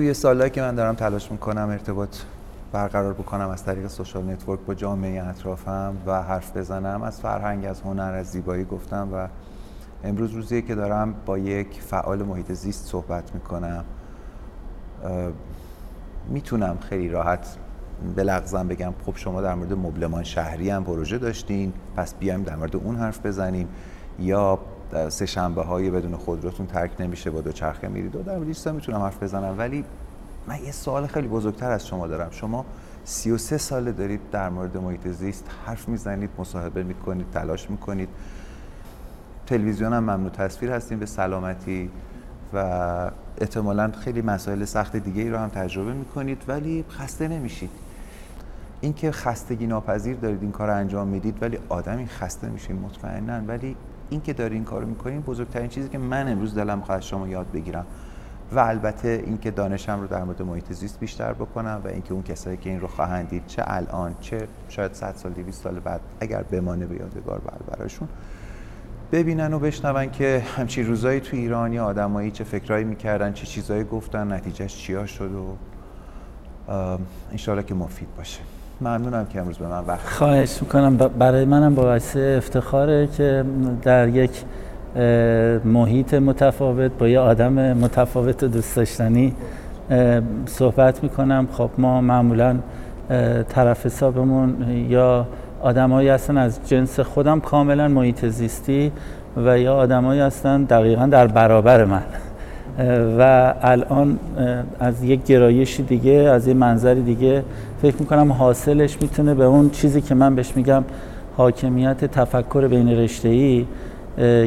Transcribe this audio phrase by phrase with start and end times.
[0.00, 2.16] توی سالهایی که من دارم تلاش می‌کنم ارتباط
[2.72, 7.80] برقرار بکنم از طریق social network با جامعه اطرافم و حرف بزنم از فرهنگ از
[7.80, 9.28] هنر از زیبایی گفتم و
[10.04, 13.84] امروز روزیه که دارم با یک فعال محیط زیست صحبت می‌کنم
[16.28, 17.56] می‌تونم خیلی راحت
[18.16, 22.76] بلغزم بگم خب شما در مورد مبلمان شهری هم پروژه داشتین پس بیایم در مورد
[22.76, 23.68] اون حرف بزنیم
[24.18, 24.58] یا
[25.08, 29.00] سه شنبه های بدون خودروتون ترک نمیشه با دو چرخه میرید و در مورد می‌تونم
[29.00, 29.84] حرف بزنم ولی
[30.48, 32.30] من یه سوال خیلی بزرگتر از شما دارم.
[32.30, 32.64] شما
[33.04, 38.08] 33 ساله دارید در مورد محیط زیست حرف می‌زنید مصاحبه می‌کنید تلاش می‌کنید.
[39.46, 41.90] تلویزیون هم ممنوع تصویر هستیم به سلامتی
[42.52, 42.56] و
[43.38, 47.70] احتمالا خیلی مسائل سخت دیگه ای رو هم تجربه می‌کنید ولی خسته نمیشید.
[48.80, 53.46] اینکه خستگی ناپذیر دارید این کار رو انجام می‌دید ولی آدمی خسته میشین مطمئنا.
[53.46, 53.76] ولی
[54.10, 57.46] این که داری این کارو می‌کنین بزرگترین چیزی که من امروز دلم خواهد شما یاد
[57.52, 57.86] بگیرم.
[58.52, 62.56] و البته اینکه دانشم رو در مورد محیط زیست بیشتر بکنم و اینکه اون کسایی
[62.56, 66.42] که این رو خواهند دید چه الان چه شاید 100 سال 200 سال بعد اگر
[66.42, 68.08] بمانه به یادگار بر براشون
[69.12, 73.84] ببینن و بشنون که همچین روزایی تو ایران یا آدمایی چه فکرایی می‌کردن چه چیزایی
[73.84, 75.56] گفتن نتیجهش چیا شد و
[77.30, 78.40] انشالله که مفید باشه.
[78.82, 80.96] ممنونم که امروز به من وقت خواهش می‌کنم.
[80.96, 83.44] برای منم باعث افتخاره که
[83.82, 84.44] در یک
[85.64, 89.34] محیط متفاوت با یه آدم متفاوت و دوست داشتنی
[90.46, 91.48] صحبت می‌کنم.
[91.52, 92.56] خب ما معمولا
[93.48, 95.26] طرف حسابمون یا
[95.62, 98.92] آدمایی هستن از جنس خودم کاملا محیط زیستی
[99.36, 102.02] و یا آدمایی هستن دقیقا در برابر من.
[103.18, 104.18] و الان
[104.80, 107.42] از یک گرایشی دیگه از یه منظری دیگه
[107.82, 110.84] فکر می‌کنم حاصلش می‌تونه به اون چیزی که من بهش میگم
[111.36, 113.66] حاکمیت تفکر بین ای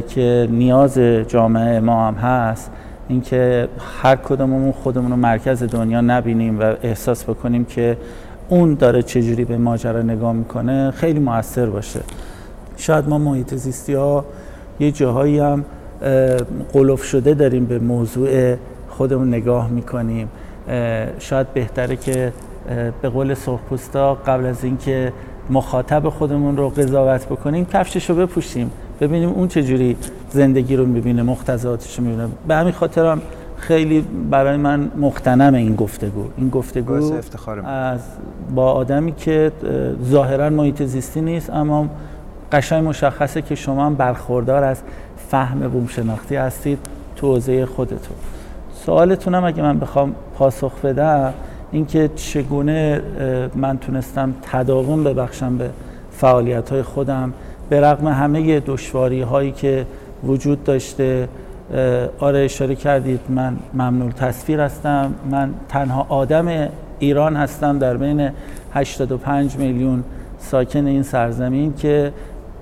[0.08, 0.98] که نیاز
[1.28, 2.70] جامعه ما هم هست.
[3.08, 3.68] اینکه
[4.02, 7.96] هر کدوممون خودمون رو مرکز دنیا نبینیم و احساس بکنیم که
[8.48, 12.00] اون داره چجوری به ماجرا نگاه می‌کنه خیلی موثر باشه.
[12.76, 14.24] شاید ما محیط زیستی ها
[14.80, 15.64] یه جاهایی هم
[16.72, 18.54] قلوف شده داریم به موضوع
[18.88, 20.28] خودمون نگاه می‌کنیم.
[21.18, 22.32] شاید بهتره که
[23.02, 25.12] به قول سرخپوستا قبل از اینکه
[25.50, 28.70] مخاطب خودمون رو قضاوت بکنیم کفشش رو بپوشیم.
[29.00, 29.96] ببینیم اون چجوری
[30.30, 32.28] زندگی رو می‌بینه مختزاتش رو می‌بینه.
[32.48, 33.22] به همین خاطر هم
[33.56, 36.24] خیلی برای من مختنم این گفتگو.
[36.36, 37.12] این گفتگو
[37.64, 38.00] از
[38.54, 39.52] با آدمی که
[40.04, 41.88] ظاهرا محیط زیستی نیست اما
[42.52, 44.82] قشنگ مشخصه که شما هم برخوردار از
[45.34, 46.78] فهم بوم شناختی هستید
[47.16, 48.16] تو حوزه خودتون.
[48.74, 51.32] سوالتونم اگه من بخوام پاسخ بدم
[51.72, 53.00] اینکه چگونه
[53.54, 55.70] من تونستم تداوم ببخشم به
[56.10, 57.32] فعالیت های خودم
[57.68, 59.86] به رغم همه دشواری هایی که
[60.24, 61.28] وجود داشته.
[62.18, 65.14] آره اشاره کردید من ممنون تصویر هستم.
[65.30, 68.30] من تنها آدم ایران هستم در بین
[68.74, 70.04] 85 میلیون
[70.38, 72.12] ساکن این سرزمین که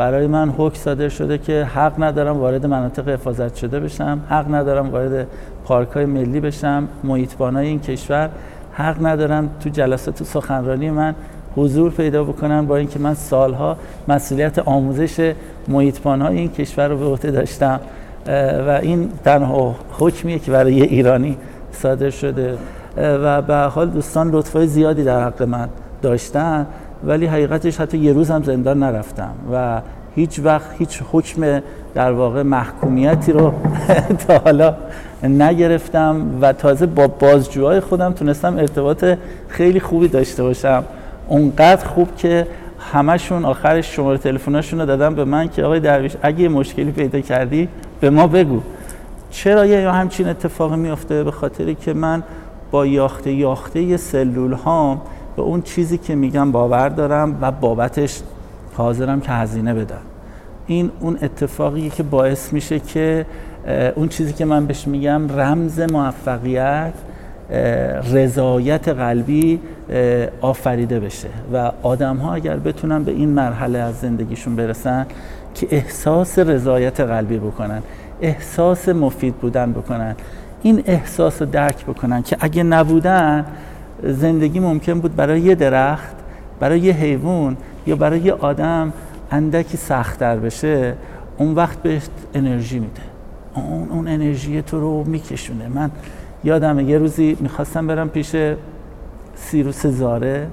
[0.02, 4.90] برای من حکم صادر شده که حق ندارم وارد مناطق حفاظت شده بشم حق ندارم
[4.90, 5.26] وارد
[5.64, 8.30] پارک های ملی بشم محیطبانای این کشور
[8.72, 11.14] حق ندارم تو جلسات سخنرانی من
[11.56, 13.76] حضور پیدا بکنم با اینکه من سالها
[14.08, 15.34] مسئولیت آموزش
[15.68, 17.80] محیطبانای این کشور رو به عهده داشتم
[18.66, 21.36] و این تنها حکمیه که برای ایرانی
[21.72, 22.58] صادر شده
[22.96, 25.68] و به حال دوستان لطفای زیادی در حق من
[26.02, 26.66] داشتن.
[27.04, 29.80] ولی حقیقتش حتی یه روز هم زندان نرفتم و
[30.14, 31.60] هیچ وقت هیچ حکم
[31.94, 33.52] در واقع محکومیتی رو
[34.26, 34.74] تا حالا
[35.22, 39.04] نگرفتم و تازه با بازجوهای خودم تونستم ارتباط
[39.48, 40.84] خیلی خوبی داشته باشم.
[41.28, 42.46] اونقدر خوب که
[42.92, 47.68] همشون آخرش شماره تلفناشون رو دادم به من که آقای درویش اگه مشکلی پیدا کردی
[48.00, 48.60] به ما بگو.
[49.30, 52.22] چرا یه همچین اتفاقی میافته؟ به خاطری که من
[52.70, 55.00] با یاخته یاخته سلول هام
[55.36, 58.22] به اون چیزی که میگم باور دارم و بابتش
[58.74, 59.96] حاضرم که هزینه بدم.
[60.66, 63.26] این اون اتفاقیه که باعث میشه که
[63.94, 66.92] اون چیزی که من بهش میگم رمز موفقیت
[68.12, 69.60] رضایت قلبی
[70.40, 71.28] آفریده بشه.
[71.52, 75.06] و آدم ها اگر بتونن به این مرحله از زندگیشون برسن
[75.54, 77.82] که احساس رضایت قلبی بکنن
[78.20, 80.16] احساس مفید بودن بکنن
[80.62, 83.44] این احساس رو درک بکنن که اگه نبودن
[84.02, 86.16] زندگی ممکن بود برای یه درخت
[86.60, 87.56] برای یه حیوان
[87.86, 88.92] یا برای یه آدم
[89.30, 90.94] اندکی سختتر بشه
[91.38, 92.02] اون وقت بهش
[92.34, 93.02] انرژی میده.
[93.54, 95.68] اون, اون انرژی تو رو میکشونه.
[95.68, 95.90] من
[96.44, 98.36] یادمه یه روزی می‌خواستم برم پیش
[99.34, 100.46] سیروس زاره.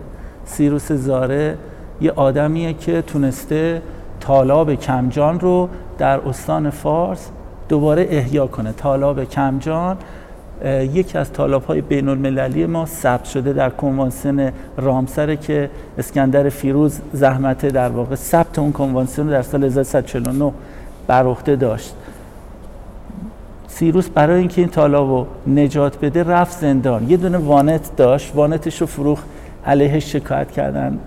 [0.45, 1.57] سیروس زاره
[2.01, 3.81] یه آدمیه که تونسته
[4.19, 7.29] تالاب کمجان رو در استان فارس
[7.69, 8.71] دوباره احیا کنه.
[8.71, 9.97] تالاب کمجان
[10.65, 16.99] یکی از طالاب های بین المللی ما ثبت شده در کنوانسیون رامسر که اسکندر فیروز
[17.13, 20.51] زحمت در واقع ثبت اون کنوانسیون در سال 1149
[21.07, 21.93] بر عهده داشت.
[23.67, 27.09] سیروس برای اینکه این طالاب رو نجات بده رفت زندان.
[27.09, 28.31] یه دونه وانت داشت.
[28.35, 29.23] وانتش رو فروخ
[29.65, 30.99] علیهش شکایت کردن.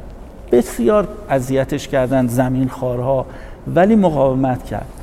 [0.53, 3.27] بسیار اذیتش کردن زمین خارها
[3.75, 5.02] ولی مقاومت کرد.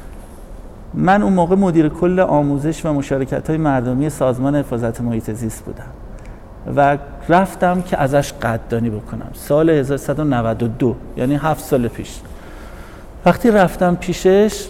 [0.93, 5.83] من اون موقع مدیر کل آموزش و مشارکت های مردمی سازمان حفاظت محیط زیست بودم
[6.75, 6.97] و
[7.29, 9.29] رفتم که ازش قدردانی بکنم.
[9.33, 12.19] سال 1192 یعنی هفت سال پیش.
[13.25, 14.65] وقتی رفتم پیشش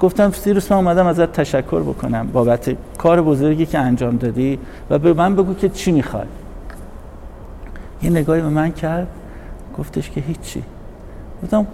[0.00, 4.58] گفتم سیروس من اومدم ازت تشکر بکنم بابت کار بزرگی که انجام دادی
[4.90, 6.26] و به من بگو که چی می‌خوای.
[8.02, 9.06] یه نگاهی به من کرد
[9.78, 10.62] گفتش که هیچی.
[11.42, 11.66] گفتم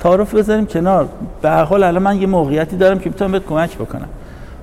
[0.00, 1.08] تعارف بذاریم کنار.
[1.42, 4.08] به هر حال الان من یه موقعیتی دارم که می‌تونم بهت کمک بکنم.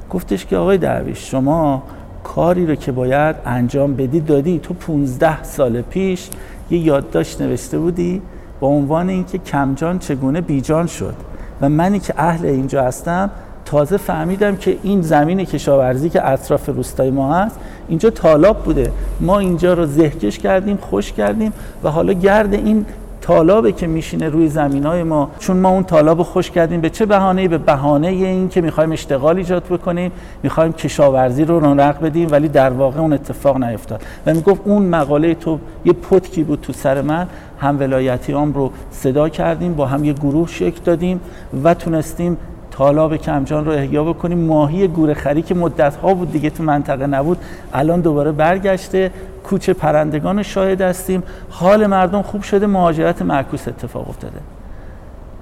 [0.10, 1.84] گفتش که آقای درویش شما
[2.24, 4.60] کاری رو که باید انجام بدی دادی.
[4.60, 6.30] تو 15 سال پیش
[6.70, 8.22] یه یادداشت نوشته بودی
[8.60, 11.16] با عنوان اینکه کمجان چگونه بیجان شد.
[11.62, 13.30] و منی که اهل اینجا هستم
[13.66, 18.92] تازه فهمیدم که این زمین کشاورزی که اطراف روستای ما هست اینجا تالاب بوده.
[19.22, 21.54] ما اینجا رو زهکش کردیم خوش کردیم
[21.84, 22.86] و حالا گرد این
[23.24, 25.32] تالابه که میشینه روی زمین های ما.
[25.40, 28.92] چون ما اون تالاب رو خوش کردیم به چه بهانه به بهانه این که می‌خوایم
[28.92, 30.12] اشتغال ایجاد بکنیم
[30.44, 34.02] می‌خوایم کشاورزی رو رونق بدیم ولی در واقع اون اتفاق نیفتاد.
[34.26, 37.28] و می‌گفت اون مقاله تو یه پتکی بود تو سر من.
[37.60, 41.20] هم ولایتیام رو صدا کردیم با هم یه گروه شکل دادیم
[41.64, 42.38] و تونستیم
[42.74, 44.40] تالاب کمجان رو احیا بکنیم.
[44.40, 47.38] ماهی گورخری که مدت ها بود دیگه تو منطقه نبود
[47.74, 49.12] الان دوباره برگشته.
[49.44, 51.24] کوچه پرندگان شاهد هستیم.
[51.50, 52.68] حال مردم خوب شده.
[52.68, 54.40] مهاجرت معکوس اتفاق افتاده.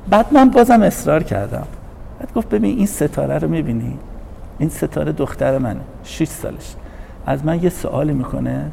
[0.10, 1.68] بعد من بازم اصرار کردم.
[2.20, 3.98] بعد گفت ببین این ستاره رو می‌بینی؟
[4.60, 5.82] این ستاره دختر منه.
[6.04, 6.76] 6 سالش.
[7.26, 8.72] از من یه سوالی می‌کنه.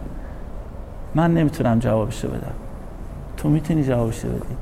[1.15, 2.55] من نمی‌تونم جوابش بدم.
[3.37, 4.57] تو می‌تونی جوابش بدی.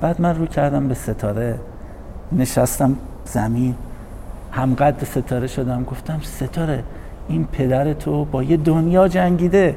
[0.00, 1.58] بعد من رو کردم به ستاره.
[2.32, 3.74] نشستم زمین
[4.52, 6.84] همقدر ستاره شدم گفتم ستاره
[7.28, 9.76] این پدر تو با یه دنیا جنگیده.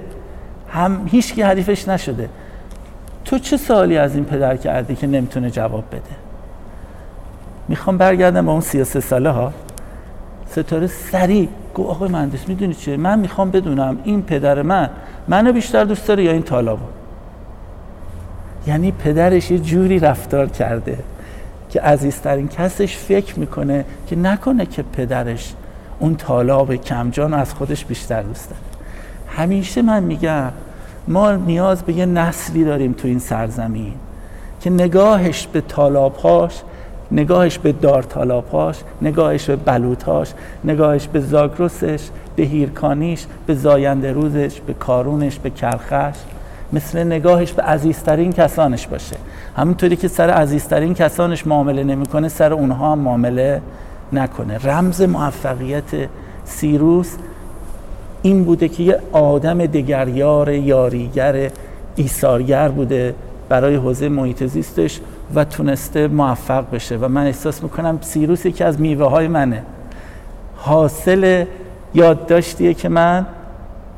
[0.69, 2.29] هم هیچ کی حریفش نشده.
[3.25, 6.15] تو چه سوالی از این پدر کردی که نمی‌تونه جواب بده؟
[7.67, 9.53] می‌خوام برگردم با اون 33 ساله ها.
[10.49, 14.89] ستاره سریع گو آقای مهندس می‌دونی چیه؟ من می‌خوام بدونم این پدر من
[15.27, 16.85] منو بیشتر دوست داره یا این طالابو؟
[18.67, 20.97] یعنی پدرش یه جوری رفتار کرده.
[21.73, 25.53] که عزیزترین کسش فکر می‌کنه که نکنه که پدرش
[25.99, 28.61] اون طالاب کمجان از خودش بیشتر دوست داره.
[29.27, 30.51] همیشه من میگم
[31.07, 33.93] ما نیاز به یه نسلی داریم تو این سرزمین
[34.61, 36.61] که نگاهش به طالابهاش
[37.11, 44.59] نگاهش به دار طالابهاش نگاهش به بلوطهاش نگاهش به زاگرسش به هیرکانیش به زاینده روزش
[44.59, 46.17] به کارونش به کرخش
[46.73, 49.15] مثل نگاهش به عزیزترین کسانش باشه.
[49.57, 53.61] همونطوری که سر عزیزترین کسانش معامله نمی‌کنه سر اونها هم معامله
[54.13, 54.57] نکنه.
[54.57, 55.83] رمز موفقیت
[56.45, 57.15] سیروس
[58.21, 61.49] این بوده که یه آدم دگریار یاریگر
[61.95, 63.15] ایثارگر بوده
[63.49, 64.99] برای حوزه محیط زیستش
[65.35, 66.97] و تونسته موفق بشه.
[66.97, 69.63] و من احساس می‌کنم سیروس یکی از میوه های منه.
[70.55, 71.45] حاصل
[71.93, 73.25] یادداشتیه که من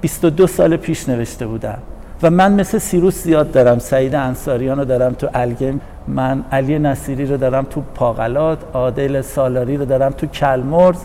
[0.01, 1.77] 22 سال پیش نوشته بودم.
[2.23, 3.79] و من مثل سیروس زیاد دارم.
[3.79, 5.79] سعید انصاریان رو دارم تو الگم.
[6.07, 8.59] من علی نصیری رو دارم تو پاغلات.
[8.73, 10.99] عادل سالاری رو دارم تو کلمرز.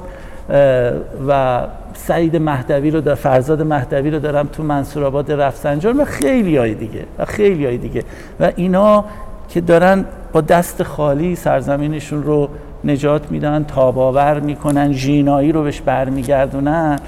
[1.29, 1.61] و
[1.95, 7.05] سعید مهدوی رو دارم فرزاد مهدوی رو دارم تو منصورآباد رفسنجان و خیلی های دیگه.
[7.19, 8.03] و خیلی های دیگه.
[8.41, 9.05] و اینا
[9.49, 12.49] که دارن با دست خالی سرزمینشون رو
[12.85, 16.99] نجات میدن تاباور می‌کنن ژینایی رو بهش برمیگردونن.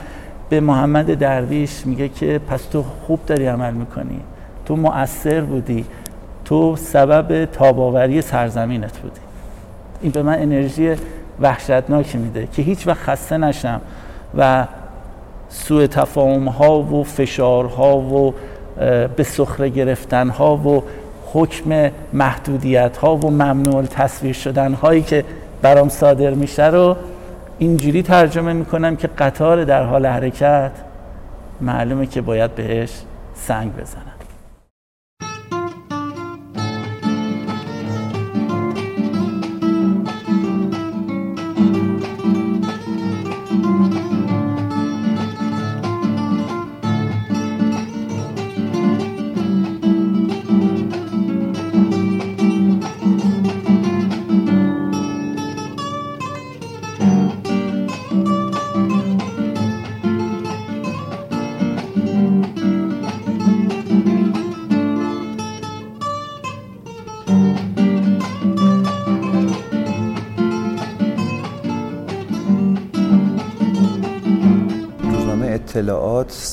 [0.53, 4.21] به محمد درویش میگه که پس تو خوب داری عمل می‌کنی.
[4.67, 5.85] تو مؤثر بودی.
[6.45, 9.21] تو سبب تاباوری سرزمینت بودی.
[10.03, 10.95] این به من انرژی
[11.41, 13.81] وحشتناکی میده که هیچ وقت خسته نشم
[14.39, 14.67] و
[15.49, 18.35] سوء تفاهم ها و فشارها و
[19.17, 20.83] به سخره گرفتن ها و
[21.33, 25.25] حکم محدودیت ها و ممنوع تصویر شدن هایی که
[25.63, 26.97] برام صادر میشه رو
[27.63, 30.73] اینجوری ترجمه می‌کنم که قطار در حال حرکت
[31.61, 33.03] معلومه که باید بهش
[33.35, 34.22] سنگ بزنم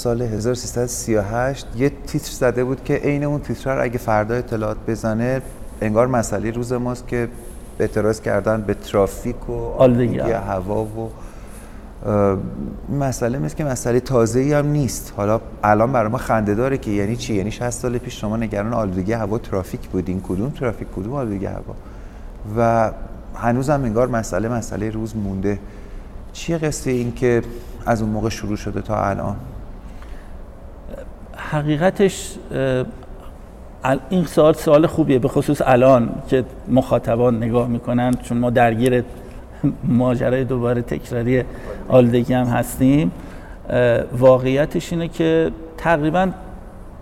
[0.09, 5.41] سال 1338 یه تیتر زده بود که عین اون تیتر اگه فردا اطلاعات بزنه
[5.81, 7.27] انگار مسئله روز ماست که
[7.79, 11.09] اعتراض کردن به ترافیک و آلودگی هوا و
[12.99, 15.13] مسئله مثل که مسئله تازه ای هم نیست.
[15.17, 18.73] حالا الان برای ما خنده داره که یعنی چی؟ یعنی 60 سال پیش شما نگران
[18.73, 20.21] آلودگی هوا ترافیک بودین.
[20.21, 21.75] کدوم ترافیک؟ کدوم آلودگی هوا؟
[22.57, 22.91] و
[23.35, 25.59] هنوز هم انگار مسئله مسئله روز مونده.
[26.33, 27.41] چیه قصه این که
[27.85, 29.35] از اون موقع شروع شده تا الان؟
[31.51, 32.33] حقیقتش
[34.09, 39.03] این سوال سوال خوبیه به خصوص الان که مخاطبان نگاه می‌کنن چون ما درگیر
[39.83, 41.43] ماجرای دوباره تکراری
[41.87, 43.11] آلودگی هم هستیم.
[44.17, 46.29] واقعیتش اینه که تقریبا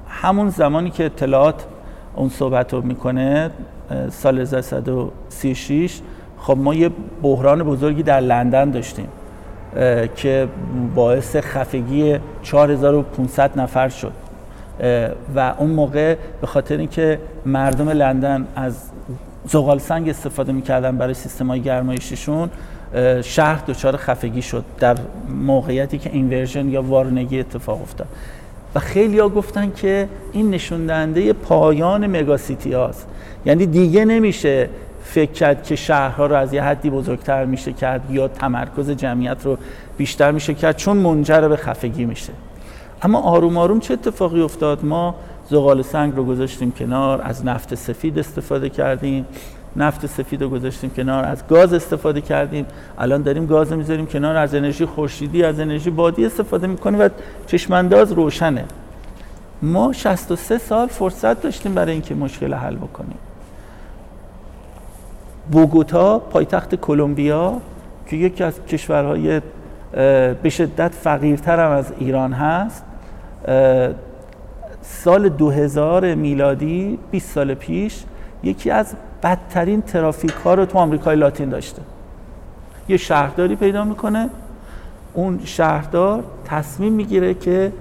[0.08, 1.66] همون زمانی که اطلاعات
[2.16, 3.52] اون صحبت رو می‌کنه
[4.10, 6.02] سال 1936
[6.38, 6.90] خب ما یه
[7.22, 9.08] بحران بزرگی در لندن داشتیم
[10.16, 10.48] که
[10.96, 14.27] باعث خفگی 4500 نفر شد.
[15.36, 18.76] و اون موقع به خاطر اینکه مردم لندن از
[19.46, 22.50] زغال سنگ استفاده می‌کردن برای سیستم های گرمایششون
[23.24, 24.96] شهر دچار خفگی شد در
[25.30, 28.08] موقعیتی که اینورژن یا وارنگی اتفاق افتاد.
[28.76, 33.08] و خیلی ها گفتن که این نشون دهنده پایان مگاسیتی هاست.
[33.46, 34.70] یعنی دیگه نمیشه
[35.04, 39.58] فکر کرد که شهرها رو از یه حدی بزرگتر میشه کرد یا تمرکز جمعیت رو
[39.98, 42.34] بیشتر میشه کرد چون منجر به خفگی میشه.
[43.02, 45.16] اما آروم آروم چه اتفاقی افتاد؟ ما
[45.50, 49.26] زغال سنگ رو گذاشتیم کنار از نفت سفید استفاده کردیم.
[49.76, 52.66] نفت سفید رو گذاشتیم کنار از گاز استفاده کردیم.
[52.98, 57.10] الان داریم گاز می‌ذاریم کنار از انرژی خورشیدی از انرژی بادی استفاده می‌کنیم و
[57.48, 58.66] چشمانداز روشنه.
[59.62, 63.18] ما 63 سال فرصت داشتیم برای اینکه مشکل حل بکنیم.
[65.52, 67.54] بوگوتا پایتخت کلمبیا
[68.08, 69.42] که یکی از کشورهای
[70.44, 72.84] به شدت فقیرتر از ایران هست.
[74.82, 78.04] سال 2000 میلادی 20 سال پیش
[78.44, 81.82] یکی از بدترین ترافیک ها رو تو آمریکای لاتین داشته.
[82.90, 84.30] یه شهرداری پیدا می‌کنه.
[85.14, 87.72] اون شهردار تصمیم می‌گیره که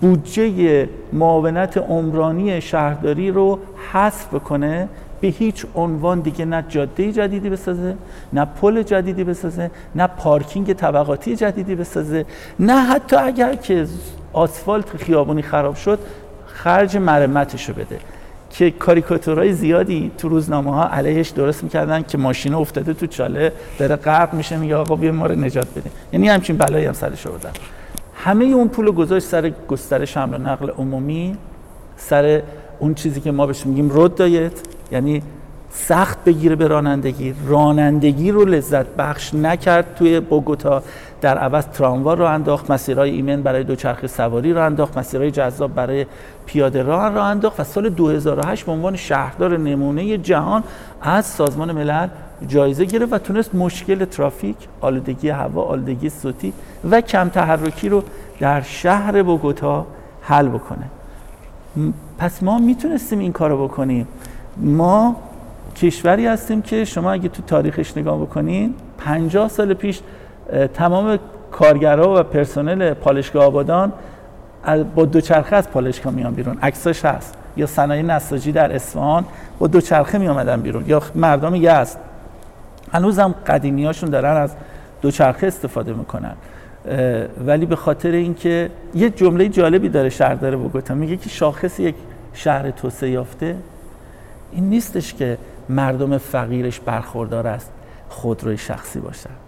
[0.00, 3.58] بودجه معاونت عمرانی شهرداری رو
[3.92, 4.88] حذف بکنه
[5.24, 7.96] به هیچ عنوان دیگه نه جاده جدیدی بسازه
[8.32, 12.24] نه پل جدیدی بسازه نه پارکینگ طبقاتی جدیدی بسازه
[12.58, 13.86] نه حتی اگر که
[14.32, 15.98] آسفالت خیابونی خراب شد
[16.46, 17.98] خرج مرمتشو بده.
[18.50, 23.96] که کاریکاتورهای زیادی تو روزنامه ها علیهش درست می‌کردن که ماشین افتاده تو چاله داره
[23.96, 25.90] غرق میشه میگه آقا بیا ما رو نجات بده.
[26.12, 27.50] یعنی همچین بلایی هم سرش آوردن.
[28.14, 31.36] همه اون پول گذاشت سر گسترش حمل و نقل عمومی
[31.96, 32.42] سر
[32.84, 34.52] اون چیزی که ما بهش میگیم رود دایت
[34.92, 35.22] یعنی
[35.70, 37.34] سخت بگیره به رانندگی.
[37.46, 40.82] رانندگی رو لذت بخش نکرد توی بوگوتا.
[41.20, 46.06] در عوض تراموا رو انداخت مسیرهای ایمن برای دوچرخه سواری رو انداخت مسیرهای جذاب برای
[46.46, 50.62] پیاده راه رو انداخت و سال 2008 به عنوان شهردار نمونه جهان
[51.02, 52.08] از سازمان ملل
[52.46, 56.52] جایزه گرفت و تونست مشکل ترافیک، آلودگی هوا، آلودگی صوتی
[56.90, 58.02] و کم تحرکی رو
[58.40, 59.86] در شهر بوگوتا
[60.20, 60.90] حل بکنه.
[62.18, 64.08] پس ما می‌تونستیم این کارو بکنیم.
[64.56, 65.16] ما
[65.76, 70.00] کشوری هستیم که شما اگه تو تاریخش نگاه بکنین 50 سال پیش
[70.74, 71.18] تمام
[71.50, 73.92] کارگرها و پرسنل پالشگاه آبادان
[74.94, 76.58] با دوچرخه از پالشگاه میان بیرون.
[76.62, 77.34] عکساش هست.
[77.56, 79.24] یا صنایع نساجی در اصفهان
[79.58, 80.84] با دوچرخه می آمدن بیرون.
[80.86, 81.96] یا مردم یزد.
[82.92, 84.54] هنوز هم قدیمی هاشون دارن از
[85.02, 86.32] دوچرخه استفاده می‌کنن.
[87.46, 91.94] ولی به خاطر اینکه یه جمله جالبی داره شهردار بوگوتا میگه که شاخص یک
[92.32, 93.56] شهر توسعه یافته
[94.52, 95.38] این نیستش که
[95.68, 97.72] مردم فقیرش برخوردار است
[98.08, 99.44] خودروی شخصی باشد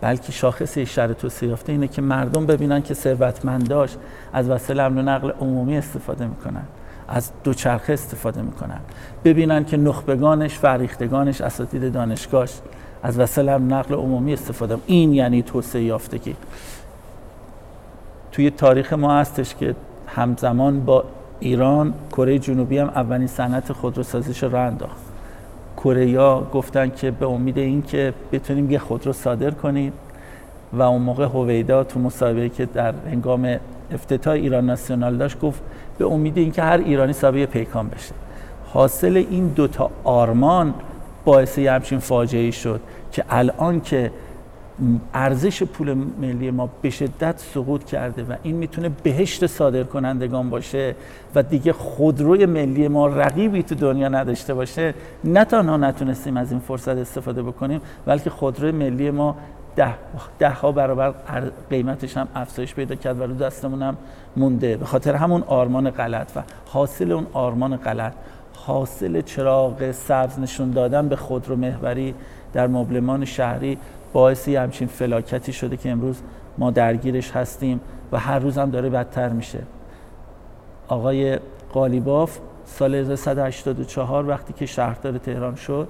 [0.00, 3.96] بلکه شاخص شهر توسعه یافته اینه که مردم ببینن که ثروتمنداش
[4.32, 6.62] از وسایل امن و نقل عمومی استفاده می‌کنن.
[7.08, 8.80] از دوچرخه استفاده می‌کنن.
[9.24, 12.60] ببینن که نخبگانش فریختگانش اساتید دانشگاهش
[13.04, 16.36] از وسایل نقل عمومی استفاده این یعنی توسعه یافتگی
[18.32, 19.74] توی تاریخ ما هستش که
[20.06, 21.04] همزمان با
[21.40, 25.02] ایران کره جنوبی هم اولین صنعت خودروسازیش رو انداخت.
[25.76, 29.92] کره گفتن که به امید اینکه بتونیم یه خودرو صادر کنیم
[30.72, 33.56] و اون موقع هویدا تو مصاحبه که در هنگام
[33.92, 35.62] افتتاح ایران ناسیونال داشت گفت
[35.98, 38.14] به امید اینکه هر ایرانی صاحب پیکان بشه.
[38.72, 40.74] حاصل این دوتا آرمان
[41.24, 42.80] باعث یه همچین فاجعه شد
[43.12, 44.10] که الان که
[45.14, 50.94] ارزش پول ملی ما به شدت سقوط کرده و این می‌تونه بهشت صادر کنندگان باشه
[51.34, 56.60] و دیگه خودروی ملی ما رقیبی تو دنیا نداشته باشه نه تنها نتونستیم از این
[56.60, 59.36] فرصت استفاده بکنیم بلکه خودروی ملی ما
[59.76, 59.94] ده,
[60.38, 61.14] ده ها برابر
[61.70, 63.96] قیمتش هم افزایش پیدا کرد و رو دستمون هم
[64.36, 64.76] مونده.
[64.76, 68.12] به خاطر همون آرمان غلط و حاصل اون آرمان غلط.
[68.66, 72.14] حاصل چراغ سبز نشون دادن به خودرو محوری
[72.52, 73.78] در مبلمان شهری
[74.12, 76.22] باعثی همچین فلاکتی شده که امروز
[76.58, 77.80] ما درگیرش هستیم
[78.12, 79.58] و هر روز هم داره بدتر میشه.
[80.88, 81.38] آقای
[81.72, 85.88] قالیباف سال 1184 وقتی که شهردار تهران شد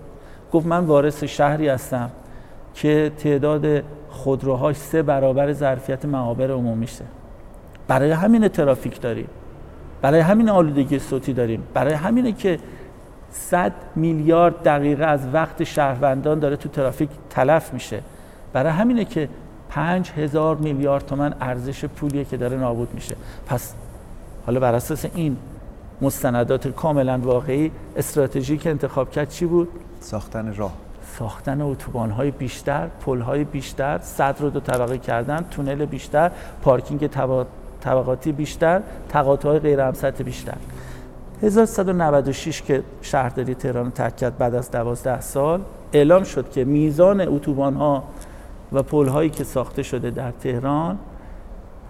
[0.52, 2.10] گفت من وارث شهری هستم
[2.74, 7.04] که تعداد خودروهاش سه برابر ظرفیت معابر عمومیشه.
[7.88, 9.28] برای همین ترافیک داریم.
[10.04, 11.62] برای همین آلودگی صوتی داریم.
[11.74, 12.58] برای همینه که
[13.30, 18.00] 100 میلیارد دقیقه از وقت شهروندان داره تو ترافیک تلف میشه.
[18.52, 19.28] برای همینه که
[19.68, 23.16] پنج هزار میلیارد تومن ارزش پولیه که داره نابود میشه.
[23.46, 23.74] پس
[24.46, 25.36] حالا بر اساس این
[26.00, 29.68] مستندات کاملا واقعی استراتژی که انتخاب کرد چی بود؟
[30.00, 30.72] ساختن راه.
[31.18, 36.30] ساختن اتوبان های بیشتر، پل های بیشتر، صد رو دو طبقه کردن، تونل بیشتر،
[36.62, 37.06] پارکینگ
[37.84, 40.56] طبقاتی بیشتر، تقاطع های غیر همسطح بیشتر.
[41.42, 45.60] 1196 که شهرداری تهران ترک کرد بعد از 12 سال
[45.92, 48.02] اعلام شد که میزان اتوبان ها
[48.72, 50.98] و پل هایی که ساخته شده در تهران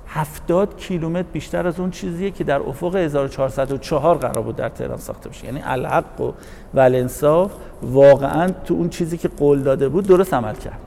[0.09, 5.29] 70 کیلومتر بیشتر از اون چیزیه که در افق 1404 قرار بود در تهران ساخته
[5.29, 6.33] بشه یعنی الحق و
[6.75, 7.53] ولنصاف
[7.83, 10.79] واقعا تو اون چیزی که قول داده بود درست عمل کرد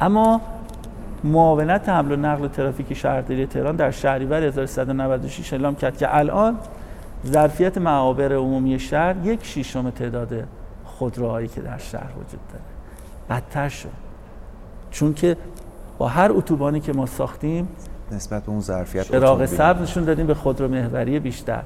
[0.00, 0.40] اما
[1.24, 6.56] معاونت حمل و نقل ترافیک شهرداری تهران در شهریور 1396 اعلام کرد که الان
[7.26, 10.44] ظرفیت معابر عمومی شهر یک شیشم تعداد
[10.84, 12.64] خودروهایی که در شهر وجود داره.
[13.40, 13.88] بدتر شد.
[14.90, 15.36] چون که
[15.98, 17.68] با هر اتوبانی که ما ساختیم
[18.12, 21.62] نسبت به اون ظرفیت چراغ سبز نشون دادیم به خودرو محوری بیشتر.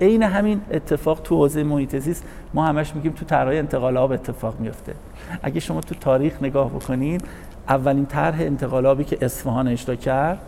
[0.00, 4.60] عین همین اتفاق تو حوزه محیط زیست ما همش میگیم تو طرح انتقال آب اتفاق
[4.60, 4.94] میفته
[5.42, 7.24] اگه شما تو تاریخ نگاه بکنید
[7.68, 10.38] اولین طرح انتقال آبی که اصفهان اجرا کرد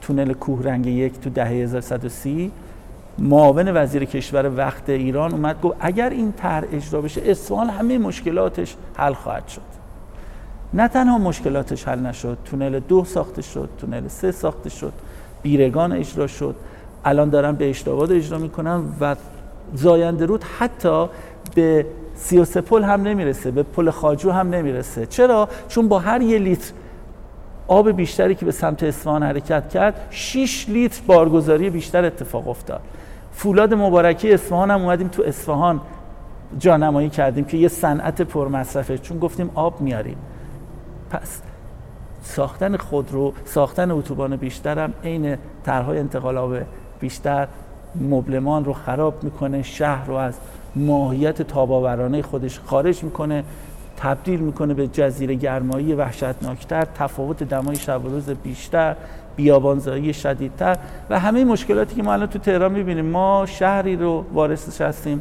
[0.00, 2.52] تونل کوه رنگ یک تو دهه 1130
[3.18, 8.76] معاون وزیر کشور وقت ایران اومد گفت اگر این طرح اجرا بشه اصفهان همه مشکلاتش
[8.96, 9.60] حل خواهد شد.
[10.74, 14.92] نه تنها مشکلاتش حل نشد تونل دو ساخته شد تونل سه ساخته شد
[15.42, 16.54] بیرگان اجرا شد.
[17.04, 19.16] الان دارن به اشتاباد اجرا می‌کنن و
[19.74, 21.06] زاینده رود حتی
[21.54, 25.06] به سی پل هم نمی‌رسه به پل خاجو هم نمی‌رسه.
[25.06, 26.72] چرا؟ چون با هر یه لیتر
[27.68, 32.80] آب بیشتری که به سمت اصفهان حرکت کرد 6 لیتر بارگذاری بیشتر اتفاق افتاد.
[33.32, 35.80] فولاد مبارکی اصفهان هم اومدیم تو اصفهان
[36.58, 38.98] جانمایی کردیم که یه صنعت پرمصرفه.
[38.98, 40.16] چون گفتیم آب میاریم.
[41.10, 41.40] پس
[42.22, 46.54] ساختن خودرو ساختن اتوبان بیشتر هم عین طرحهای انتقال آب
[47.00, 47.48] بیشتر
[48.00, 50.34] مبلمان رو خراب می‌کنه شهر رو از
[50.76, 53.44] ماهیت تاباورانه خودش خارج می‌کنه
[53.96, 58.96] تبدیل می‌کنه به جزیره گرمایی وحشتناکتر تفاوت دمای شب و روز بیشتر
[59.36, 60.76] بیابانزایی شدیدتر
[61.10, 63.06] و همه مشکلاتی که ما الان تو تهران می‌بینیم.
[63.06, 65.20] ما شهری رو وارثش هستیم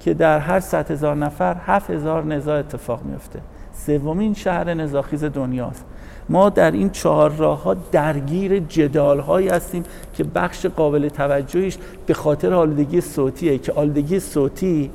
[0.00, 3.40] که در هر صد هزار نفر هفت هزار نزاع اتفاق میفته
[3.72, 5.84] سومین شهر نزاخیز دنیاست.
[6.28, 12.14] ما در این چهار راه ها درگیر جدال هایی هستیم که بخش قابل توجهیش به
[12.14, 14.90] خاطر آلودگی صوتیه که آلودگی صوتی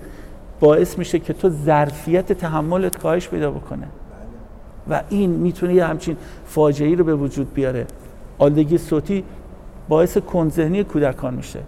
[0.59, 3.87] باعث میشه که تو ظرفیت تحملت کاهش پیدا بکنه.
[4.89, 7.85] و این می‌تونه یه همچین فاجعه رو به وجود بیاره.
[8.39, 9.23] آلودگی صوتی
[9.89, 11.59] باعث کنذهنی کودکان میشه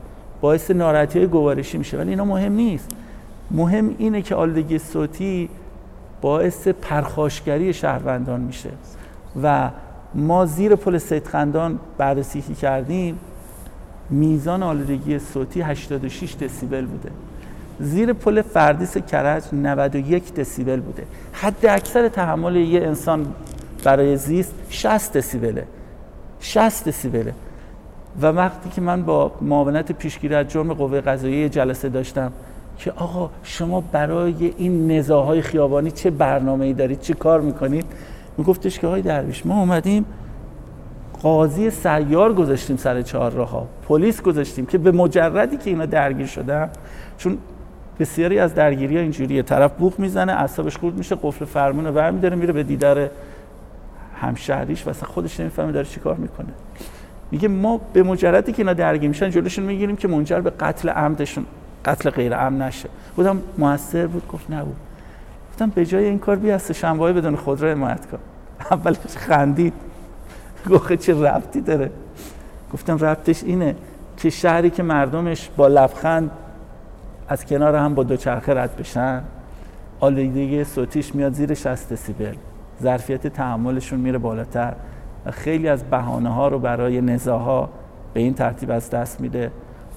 [0.41, 2.89] باعث ناراحتی گوارشی میشه ولی اینا مهم نیست.
[3.52, 5.50] مهم اینه که آلودگی صوتی
[6.22, 8.69] باعث پرخاشگری شهروندان میشه.
[9.44, 9.70] و
[10.15, 13.20] ما زیر پل سیدخندان بررسی کردیم
[14.10, 17.10] میزان آلودگی صوتی 86 دسیبل بوده.
[17.80, 21.04] زیر پل فردیس کرج 91 دسیبل بوده.
[21.34, 23.28] حد اکثر تحمل یه انسان
[23.84, 25.68] برای زیست 60 دسیبله.
[26.39, 27.34] 60 دسیبله.
[28.22, 32.32] و وقتی که من با معاونت پیشگیری از جرم قوه قضاییه جلسه داشتم
[32.78, 37.86] که آقا شما برای این نزاهای خیابانی چه برنامه ای دارید؟ چه کار می‌کنید؟
[38.39, 40.06] میگفتش که های درویش ما اومدیم
[41.23, 46.69] قاضی سیار گذاشتیم سر چهار راه پلیس گذاشتیم که به مجردی که اینا درگیر شدن
[47.17, 47.38] چون
[47.99, 52.36] بسیاری از درگیری ها اینجوریه طرف بوق می‌زنه اعصابش خورد میشه قفل فرمون رو برمیداره
[52.36, 53.10] میره به دیدار
[54.21, 56.49] همشهریش و خودش نمی‌فهمه داره چیکار می‌کنه.
[57.32, 61.45] میگه ما به مجردی که اینا درگیر میشن جلوشون می‌گیریم که منجر به قتل عمدشون
[61.86, 62.89] قتل غیر عمد نشه.
[63.15, 64.75] بودم موثر بود؟ گفت نبود
[65.49, 68.19] گفتم به جای این کار بیا از شنبه بدون خودرو حمایت کن.
[68.72, 69.74] اولش خندید.
[70.70, 71.92] گفت چه ربطی داره.
[72.74, 73.76] گفتم ربطش اینه
[74.18, 76.32] که شهری که مردمش با لبخند
[77.28, 79.22] از کنار هم با دوچرخه رد بشن
[80.00, 82.36] آلودگی صوتیش میاد زیر 60 دسیبل.
[82.82, 84.74] ظرفیت تحملشون میره بالاتر
[85.26, 87.70] و خیلی از بهانه ها رو برای نزاها
[88.14, 89.52] به این ترتیب از دست میده.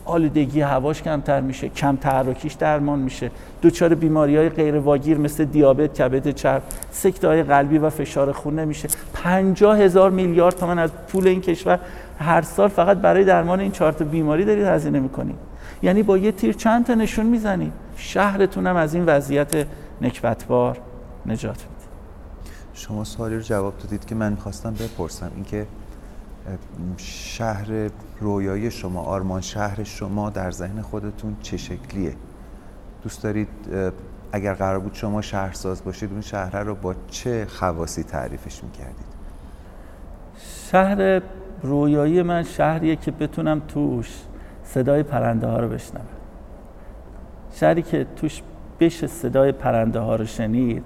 [0.05, 3.31] آلودگی هواش کمتر میشه کم تحرکیش درمان میشه.
[3.63, 8.59] دچار بیماری های غیر واگیر مثل دیابت کبد چرب سکته های قلبی و فشار خون
[8.59, 8.89] نمیشه.
[9.15, 11.79] 50 هزار میلیارد تومن از پول این کشور
[12.19, 15.37] هر سال فقط برای درمان این چهار بیماری دارید هزینه می‌کنید.
[15.83, 17.73] یعنی با یه تیر چند تا نشون می‌زنید.
[17.97, 19.67] شهرتونم از این وضعیت
[20.01, 20.79] نکبتبار
[21.27, 21.69] نجات میده.
[22.75, 25.31] شما سوالی رو جواب دادید که من می‌خواستم بپرسم.
[25.35, 25.67] اینکه
[26.97, 32.15] شهر رویایی شما آرمان شهر شما در ذهن خودتون چه شکلیه؟
[33.03, 33.49] دوست دارید
[34.33, 39.13] اگر قرار بود شما شهرساز باشید اون شهر رو با چه خواصی تعریفش می‌کردید؟
[40.71, 41.23] شهر
[41.63, 44.23] رویایی من شهریه که بتونم توش
[44.65, 46.07] صدای پرنده ها رو بشنوم.
[47.53, 48.43] شهری که توش
[48.81, 50.85] بشه صدای پرنده ها رو شنید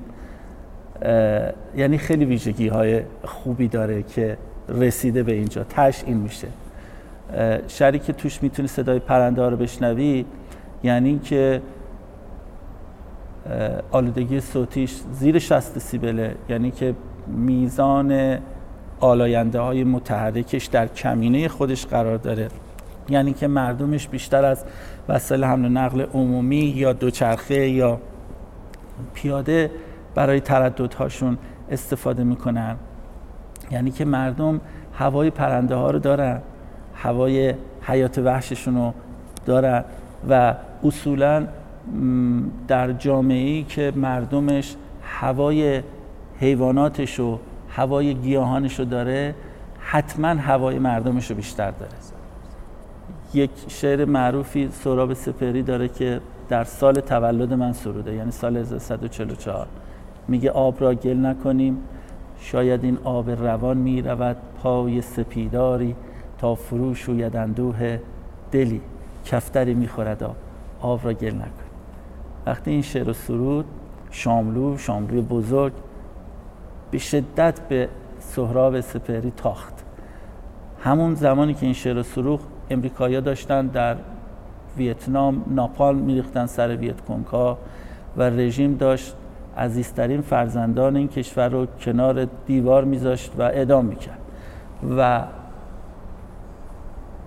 [1.76, 4.38] یعنی خیلی ویژگی های خوبی داره که
[4.68, 5.64] رسیده به اینجا.
[5.64, 6.48] تش این میشه.
[7.68, 10.24] شهری که توش می‌تونی صدای پرنده ها رو بشنوی
[10.82, 11.62] یعنی که
[13.90, 16.94] آلودگی صوتیش زیر 60 سیبله یعنی که
[17.26, 18.38] میزان
[19.00, 22.48] آلاینده های متحرکش در کمینه خودش قرار داره.
[23.08, 24.64] یعنی که مردمش بیشتر از
[25.08, 28.00] وسایل حمل و نقل عمومی یا دوچرخه یا
[29.14, 29.70] پیاده
[30.14, 31.38] برای ترددهاشون
[31.70, 32.76] استفاده می‌کنن.
[33.70, 34.60] یعنی که مردم
[34.94, 36.40] هوای پرنده ها رو دارن
[36.94, 38.92] هوای حیات وحششون رو
[39.46, 39.84] دارن
[40.30, 41.46] و اصولا
[42.68, 45.82] در جامعه ای که مردمش هوای
[46.40, 49.34] حیواناتش و هوای گیاهانش رو داره
[49.78, 51.92] حتما هوای مردمش رو بیشتر داره.
[53.34, 59.66] یک شعر معروفی سراب سپری داره که در سال تولد من سروده یعنی سال 1144
[60.28, 61.78] میگه آب را گل نکنیم
[62.38, 65.94] شاید این آب روان می رود پای سپیداری
[66.38, 67.98] تا فروش شوید اندوه
[68.52, 68.80] دلی.
[69.24, 70.36] کفتری می خورد آب.
[70.80, 71.66] آب را گل نکن.
[72.46, 73.64] وقتی این شعر و سرود
[74.10, 75.72] شاملو شاملوی بزرگ
[76.90, 77.88] به شدت به
[78.20, 79.84] سهراب سپهری تاخت.
[80.82, 83.96] همون زمانی که این شعر و سروخ امریکایی داشتن در
[84.76, 86.94] ویتنام ناپال میریختن سر ویت
[88.16, 89.14] و رژیم داشت
[89.58, 94.18] عزیزترین فرزندان این کشور رو کنار دیوار میذاشت و اعدام می‌کرد.
[94.98, 95.22] و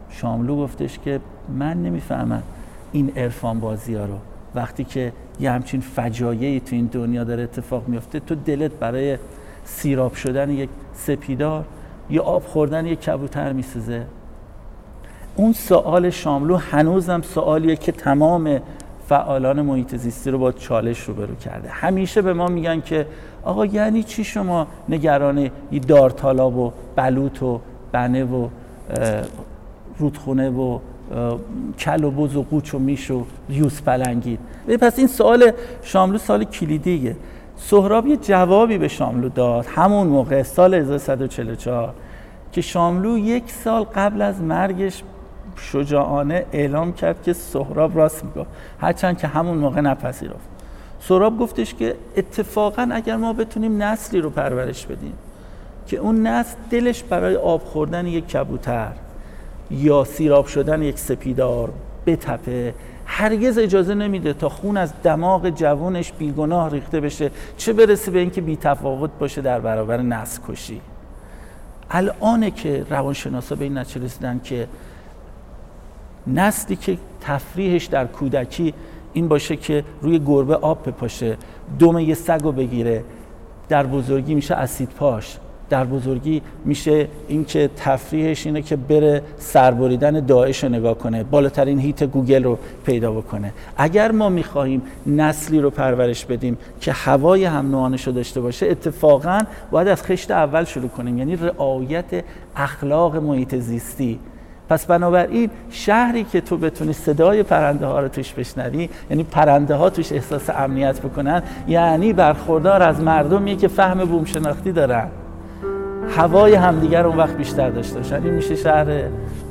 [0.09, 2.43] شاملو گفتش که من نمی‌فهمم
[2.91, 4.17] این عرفان بازی ها رو.
[4.55, 9.17] وقتی که یه همچین فجایعی تو این دنیا داره اتفاق میفته تو دلت برای
[9.65, 11.65] سیراب شدن یک سپیدار
[12.09, 14.05] یا آب خوردن یک کبوتر میسوزه.
[15.35, 18.59] اون سوال شاملو هنوزم سوالیه که تمام
[19.09, 21.69] فعالان محیط زیستی رو با چالش روبرو کرده.
[21.69, 23.05] همیشه به ما میگن که
[23.43, 25.49] آقا یعنی چی شما نگران
[25.87, 28.47] دارتالاب و بلوط و بنه و
[29.99, 30.79] رودخونه و
[31.79, 34.39] کل و بز و قوچ و میش و یوز پلنگید.
[34.81, 37.15] پس این سوال شاملو سال کلیدیه.
[37.57, 41.93] سهراب یه جوابی به شاملو داد همون موقع سال 1144
[42.51, 45.03] که شاملو یک سال قبل از مرگش
[45.59, 48.47] شجاعانه اعلام کرد که سهراب راست میگه
[48.81, 50.49] هرچند که همون موقع نپذیرفت.
[50.99, 55.13] سهراب گفتش که اتفاقا اگر ما بتونیم نسلی رو پرورش بدیم
[55.87, 58.91] که اون نسل دلش برای آب خوردن یک کبوتر
[59.71, 61.69] یا سیراب شدن یک سپیدار
[62.05, 62.73] بتپه
[63.05, 67.31] هرگز اجازه نمیده تا خون از دماغ جوانش بیگناه ریخته بشه.
[67.57, 70.81] چه برسه به اینکه بیتفاوت باشه در برابر نسل کشی.
[71.91, 74.67] الانه که روانشناسا به این نتیجه رسیدن که
[76.33, 78.73] نسلی که تفریحش در کودکی
[79.13, 81.37] این باشه که روی گربه آب بپاشه
[81.79, 83.03] دم یه سگ رو بگیره
[83.69, 85.37] در بزرگی میشه اسید پاش
[85.69, 92.03] در بزرگی میشه اینکه تفریحش اینه که بره سربریدن داعش رو نگاه کنه بالاترین هیت
[92.03, 93.53] گوگل رو پیدا بکنه.
[93.77, 99.39] اگر ما می‌خواهیم نسلی رو پرورش بدیم که هوای هم نوعانش رو داشته باشه اتفاقا
[99.71, 101.17] باید از خشت اول شروع کنیم.
[101.17, 102.23] یعنی رعایت
[102.55, 104.19] اخلاق محیط زیستی.
[104.69, 109.89] پس بنابراین شهری که تو بتونی صدای پرنده ها رو توش بشنوی یعنی پرنده ها
[109.89, 115.07] توش احساس امنیت بکنن یعنی برخوردار از مردمیه که فهم بوم شناختی دارن.
[116.17, 118.23] هوای همدیگر اون وقت بیشتر داشته باشن.
[118.23, 118.87] این میشه شهر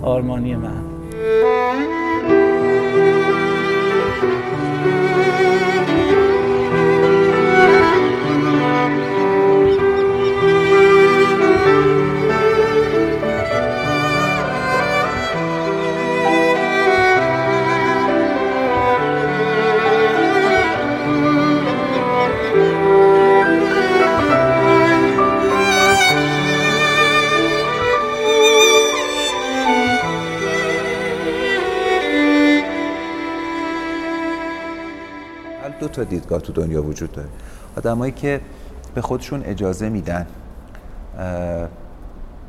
[0.02, 0.88] آرمانی من.
[36.28, 37.28] دیدگاه تو دنیا وجود داره.
[37.76, 38.40] آدمایی که
[38.94, 40.26] به خودشون اجازه میدن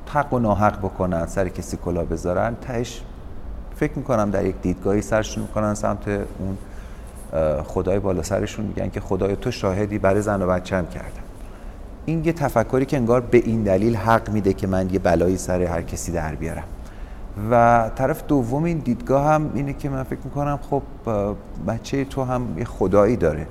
[0.08, 3.02] حق و ناحق بکنن سر کسی کلا بذارن تهش
[3.76, 6.58] فکر می‌کنم در یک دیدگاهی سرشون می‌کنن سمت اون
[7.64, 8.66] خدای بالا سرشون.
[8.66, 11.24] میگن که خدای تو شاهدی برای زن و بچم کردم.
[12.06, 15.62] این یه تفکری که انگار به این دلیل حق میده که من یه بلایی سر
[15.62, 16.64] هر کسی در بیارم.
[17.52, 20.82] و طرف دوم این دیدگاه هم اینه که من فکر می‌کنم خب
[21.68, 23.48] بچه تو هم یه خدایی داره.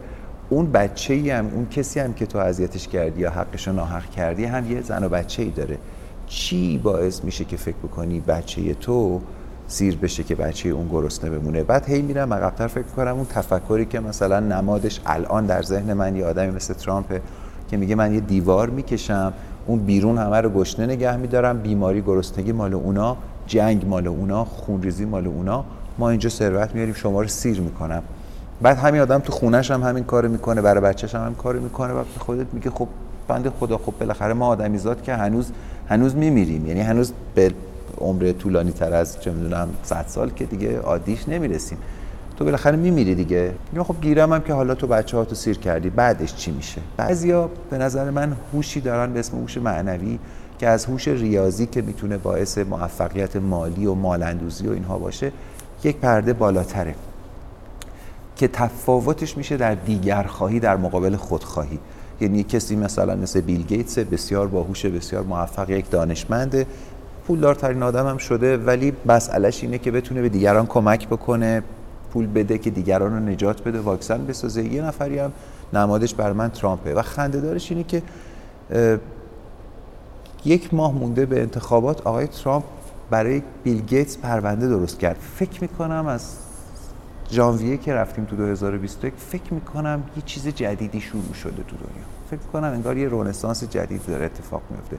[0.50, 4.10] اون بچه ای هم اون کسی هم که تو اذیتش کردی یا حقش رو ناحق
[4.10, 5.78] کردی هم یه زن و بچه ای داره.
[6.26, 9.20] چی باعث میشه که فکر بکنی بچه تو
[9.66, 13.86] سیر بشه که بچه اون گرسنه بمونه؟ بعد هی میرم عقبتر فکر کنم اون تفکری
[13.86, 17.20] که مثلا نمادش الان در ذهن من یه آدمی مثل ترامپ
[17.70, 19.32] که میگه من یه دیوار می‌کشم
[19.66, 25.04] اون بیرون همه رو گشنه نگه میدارم بیماری گرسنگی مال اونا جنگ مال اونا خونریزی
[25.04, 25.64] مال اونا
[25.98, 28.02] ما اینجا ثروت میاریم شما رو سیر می‌کنم.
[28.62, 31.92] بعد همین آدم تو خونش هم همین کارو می‌کنه برای بچهش هم همین کارو می‌کنه
[31.92, 32.88] و خودت میگه خب
[33.28, 35.50] بند خدا خب بالاخره ما آدمیزاد که هنوز
[35.88, 36.66] هنوز میمیریم.
[36.66, 37.52] یعنی هنوز به
[38.00, 41.78] عمر طولانی تر از چه می‌دونم 100 سال که دیگه عادیش نمی‌رسیم.
[42.36, 43.52] تو بالاخره میمیری دیگه.
[43.74, 46.80] یا خب گیرم هم که حالا تو بچه ها تو سیر کردی بعدش چی میشه؟
[46.96, 50.18] بعضیا به نظر من هوشی دارن به اسم هوش معنوی
[50.58, 55.32] که از هوش ریاضی که می‌تونه باعث موفقیت مالی و مالندوزی و اینها باشه
[55.84, 56.94] یک پرده بالاتره.
[58.38, 61.78] که تفاوتش میشه در دیگر خواهی در مقابل خودخواهی.
[62.20, 66.66] یعنی کسی مثلا مثل بیل گیتس بسیار باهوش بسیار موفق یک دانشمنده
[67.26, 71.62] پولدارترین آدم هم شده ولی مسئلهش اینه که بتونه به دیگران کمک بکنه
[72.12, 74.64] پول بده که دیگران رو نجات بده واکسن بسازه.
[74.64, 75.32] یه نفری هم
[75.72, 76.94] نمادش برای من ترامپه.
[76.94, 78.02] و خنده دارش اینه که
[80.44, 82.64] یک ماه مونده به انتخابات آقای ترامپ
[83.10, 85.16] برای بیل گیتس پرونده درست کرد.
[85.36, 86.36] فکر می‌کنم از
[87.30, 92.04] ژانویه که رفتیم تو 2021 فکر می‌کنم یه چیز جدیدی شروع شده تو دنیا.
[92.30, 94.98] فکر می‌کنم انگار یه رنسانس جدید داره اتفاق میفته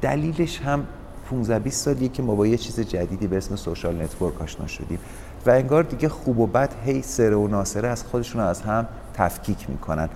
[0.00, 0.86] دلیلش هم
[1.30, 4.98] 15 20 سالیه که ما با یه چیز جدیدی به اسم social network آشنا شدیم.
[5.46, 9.70] و انگار دیگه خوب و بد هی سره و ناسره از خودشون از هم تفکیک
[9.70, 10.08] می‌کنن.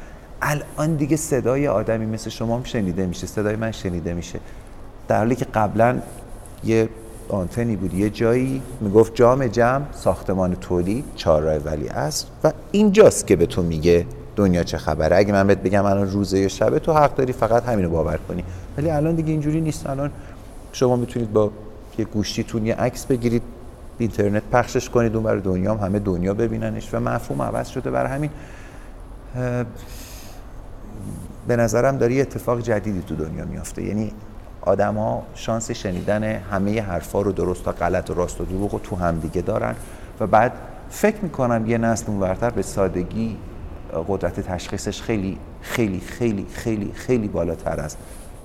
[0.43, 4.41] الان دیگه صدای آدمی مثل شما هم شنیده میشه صدای من شنیده میشه.
[5.09, 5.99] در حالی که قبلا
[6.65, 6.89] یه
[7.29, 7.95] آنتنی بود.
[7.95, 13.63] یه جایی می‌گفت جام جمع ساختمان تولید چهارراه ولی است و اینجاست که به تو
[13.63, 14.07] میگه
[14.37, 15.17] دنیا چه خبره.
[15.17, 18.45] اگه من بهت بگم الان روزه یا شبه تو حق داری فقط همینو باور کنی.
[18.79, 19.87] ولی الان دیگه اینجوری نیست.
[19.87, 20.11] الان
[20.73, 21.51] شما می‌تونید با
[21.99, 23.43] یه گوشتیتون یه عکس بگیرید
[23.99, 27.91] اینترنت پخشش کنید اون برای دنیا هم همه دنیا ببیننش و مفهوم عوض شده.
[27.91, 28.31] برای همین
[31.49, 33.83] به نظرم داری اتفاق جدیدی تو دنیا میافته.
[33.83, 34.13] یعنی
[34.63, 38.97] آدما شانس شنیدن همه حرفا رو درست و غلط و راست و دروغ رو تو
[38.97, 39.75] هم دیگه دارن
[40.21, 40.53] و بعد
[40.91, 43.37] فکر می‌کنم یه نسل اونورتر به سادگی
[44.09, 47.97] قدرت تشخیصش خیلی خیلی خیلی خیلی خیلی بالاتر از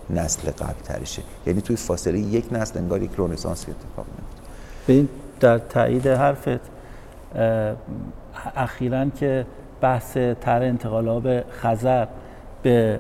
[0.09, 4.41] نسل قبل ترشه یعنی توی فاصله یک نسل انگار یک رونسانسی اتفاق میفته
[4.87, 6.59] ببین در تایید حرفت
[8.55, 9.45] اخیرا که
[9.81, 12.07] بحث تر انتقال آب خزر
[12.63, 12.99] به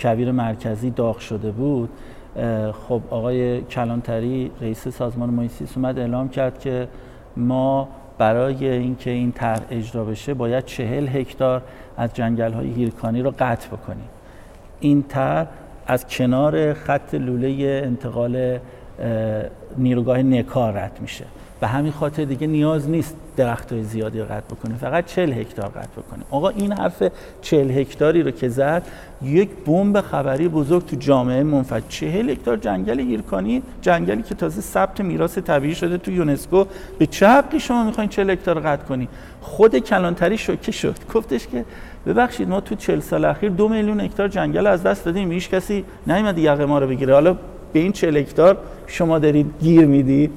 [0.00, 1.88] کویر مرکزی داغ شده بود
[2.72, 6.88] خب آقای کلانتری رئیس سازمان محیط اومد اعلام کرد که
[7.36, 7.88] ما
[8.18, 11.62] برای اینکه این طرح اجرا بشه باید چهل هکتار
[11.96, 14.08] از جنگل های هیرکانی رو قطع بکنیم.
[14.80, 15.46] این طرح
[15.86, 18.58] از کنار خط لوله انتقال
[19.78, 21.24] نیروگاه نکار رد میشه.
[21.60, 24.74] به همین خاطر دیگه نیاز نیست درخت های زیادی رو قطع بکنه.
[24.76, 26.24] فقط 40 هکتار قطع بکنه.
[26.30, 27.02] آقا این حرف
[27.42, 28.82] 40 هکتاری رو که زد
[29.22, 35.00] یک بمب خبری بزرگ تو جامعه منفجر 40 هکتار جنگل ایرکانی جنگلی که تازه ثبت
[35.00, 36.64] میراث طبیعی شده تو یونسکو.
[36.98, 39.08] به چه حقی شما می‌خواین 40 هکتار رو قطع کنی؟
[39.40, 40.96] خود کلانتری شوکه شد.
[41.14, 41.64] گفتش که
[42.06, 45.32] ببخشید ما تو 40 سال اخیر دو میلیون هکتار جنگل از دست دادیم.
[45.32, 47.14] هیچ کسی نیومد یقه ما رو بگیره.
[47.14, 47.36] حالا
[47.72, 50.30] به این 40 هکتار شما دارید گیر می‌دید.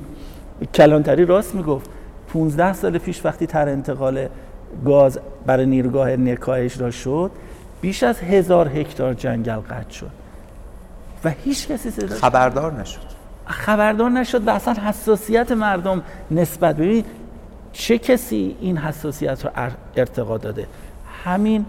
[0.74, 1.90] کلانتری راست می‌گفت.
[2.34, 4.28] 15 سال پیش وقتی تر انتقال
[4.86, 7.32] گاز برای نیروگاه نکا اجرا شد
[7.82, 10.12] بیش از هزار هکتار جنگل قطع شد.
[11.26, 13.00] و هیچ کسی صدا خبردار نشد.
[13.46, 17.06] خبردار نشد و اصلا حساسیت مردم نسبت ببین
[17.74, 19.52] چه کسی این حساسیت رو
[19.98, 20.68] ارتقا داده؟
[21.24, 21.66] همین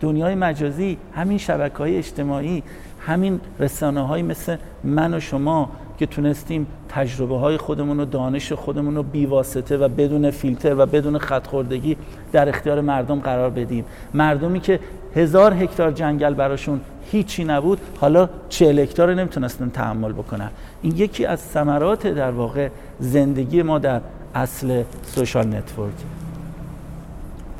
[0.00, 2.62] دنیای مجازی همین شبکه های اجتماعی
[3.06, 8.94] همین رسانه های مثل من و شما که تونستیم تجربه های خودمون و دانش خودمون
[8.94, 11.96] رو بیواسطه و بدون فیلتر و بدون خطخوردگی
[12.32, 13.84] در اختیار مردم قرار بدیم.
[14.14, 14.80] مردمی که
[15.16, 16.80] هزار هکتار جنگل براشون
[17.10, 20.50] هیچی نبود حالا چهل هکتار رو نمی‌تونستن تحمل بکنن.
[20.82, 22.68] این یکی از ثمرات در واقع
[23.00, 24.00] زندگی ما در
[24.34, 25.94] اصل social network.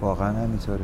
[0.00, 0.80] واقعا همینطوره.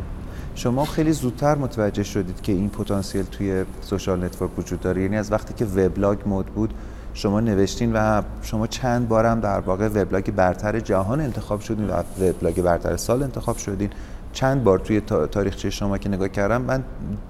[0.55, 5.03] شما خیلی زودتر متوجه شدید که این پتانسیل توی social network وجود داره.
[5.03, 6.75] یعنی از وقتی که وبلاگ مود بود
[7.15, 12.63] شما نوشتین و شما چند بارم در واقع وبلاگ برتر جهان انتخاب شدین و وبلاگ
[12.63, 13.91] برتر سال انتخاب شدین.
[14.33, 16.83] چند بار توی تاریخچه شما که نگاه کردم من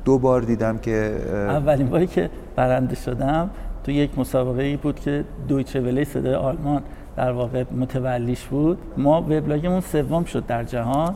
[0.04, 1.16] دو بار دیدم که
[1.48, 3.50] اولین باری که برنده شدم
[3.84, 6.82] تو یک مسابقه ای بود که دویچه ولی صدای آلمان
[7.16, 8.78] در واقع متولیش بود.
[8.96, 11.14] ما وبلاگمون سوم شد در جهان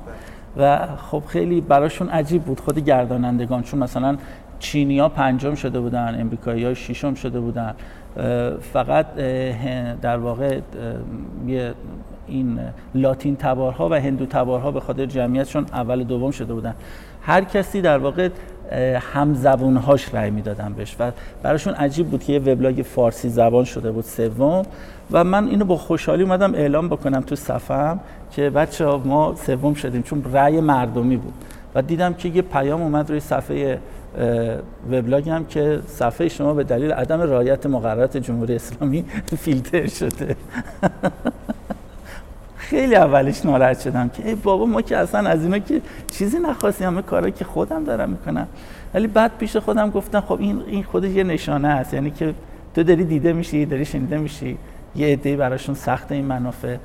[0.56, 2.60] و خب خیلی براشون عجیب بود.
[2.60, 4.16] خود گردانندگان چون مثلا
[4.58, 7.74] چینیا پنجم شده بودن امریکایی ها ششم شده بودن.
[8.72, 9.14] فقط
[10.02, 10.60] در واقع
[12.26, 12.60] این
[12.94, 16.74] لاتین تبارها و هندو تبارها به خاطر جمعیتشون اول دوم شده بودن.
[17.22, 18.28] هر کسی در واقع
[19.00, 23.92] هم زبونهاش رأی می‌دادن بهش و براشون عجیب بود که یه وبلاگ فارسی زبان شده
[23.92, 24.62] بود سوم
[25.10, 28.00] و من اینو با خوشحالی اومدم اعلام بکنم تو صفم
[28.30, 31.34] که بچه ما سوم شدیم چون رأی مردمی بود
[31.74, 33.78] و دیدم که یه پیام اومد روی صفحه
[34.90, 39.04] وبلاگ هم که صفحه شما به دلیل عدم رعایت مقررات جمهوری اسلامی
[39.44, 40.36] فیلتر شده.
[42.56, 46.86] خیلی اولش ناراحت شدم که ای بابا ما که اصلا از اینا که چیزی نخواستیم
[46.86, 48.46] همه کارا که خودم دارم می‌کنم.
[48.94, 51.94] ولی بعد پیش خودم گفتم خب این این خودش یه نشانه است.
[51.94, 52.34] یعنی که
[52.74, 54.58] تو داری دیده میشی داری شنیده میشی.
[54.96, 56.76] یه عده براشون سخت این منافع.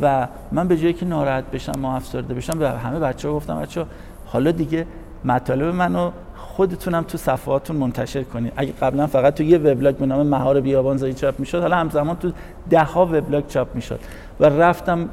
[0.00, 3.60] و من به جایی که ناراحت بشم ما افسرده بشم به همه بچه ها گفتم
[3.60, 3.86] بچه
[4.26, 4.86] حالا دیگه
[5.24, 6.10] مطالب منو
[6.50, 8.52] خودتونم تو صفحاتون منتشر کنید.
[8.56, 12.32] اگه قبلا فقط تو یه وبلاگ به نام مهار بیابانزایی چاپ می‌شد حالا همزمان تو
[12.70, 14.00] ده ها وبلاگ چاپ می‌شد.
[14.40, 15.08] و رفتم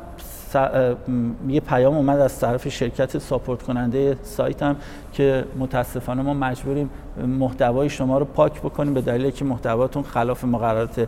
[1.47, 4.75] یه پیام اومد از طرف شرکت ساپورت کننده سایتم
[5.13, 6.89] که متاسفانه ما مجبوریم
[7.27, 11.07] محتوای شما رو پاک بکنیم به دلیل که محتواتون خلاف مقررات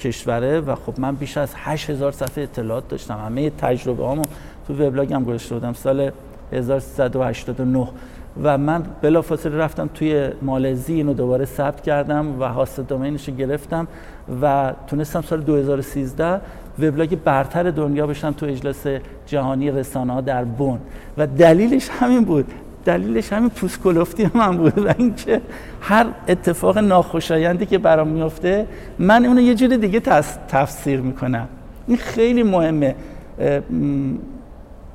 [0.00, 0.60] کشوره.
[0.60, 3.18] و خب من بیش از 8000 صفحه اطلاعات داشتم.
[3.26, 4.22] همه تجربه هامو
[4.66, 5.72] تو وبلاگم گذاشته بودم.
[5.72, 6.10] سال
[6.52, 7.88] 1389
[8.42, 13.88] و من بلافاصله رفتم توی مالزی اینو دوباره ثبت کردم و هاست دومینش رو گرفتم
[14.42, 16.40] و تونستم سال 2013
[16.78, 18.86] وبلاگ برتر دنیا بشم تو اجلاس
[19.26, 20.78] جهانی رسانه در بون
[21.18, 22.46] و دلیلش همین بود.
[22.84, 24.78] دلیلش همین پوسکلفتی من بود.
[24.78, 25.40] و اینکه
[25.80, 28.66] هر اتفاق ناخوشایندی که برام میفته
[28.98, 30.00] من اونو یه جوری دیگه
[30.48, 31.48] تفسیر می‌کنم.
[31.86, 32.94] این خیلی مهمه.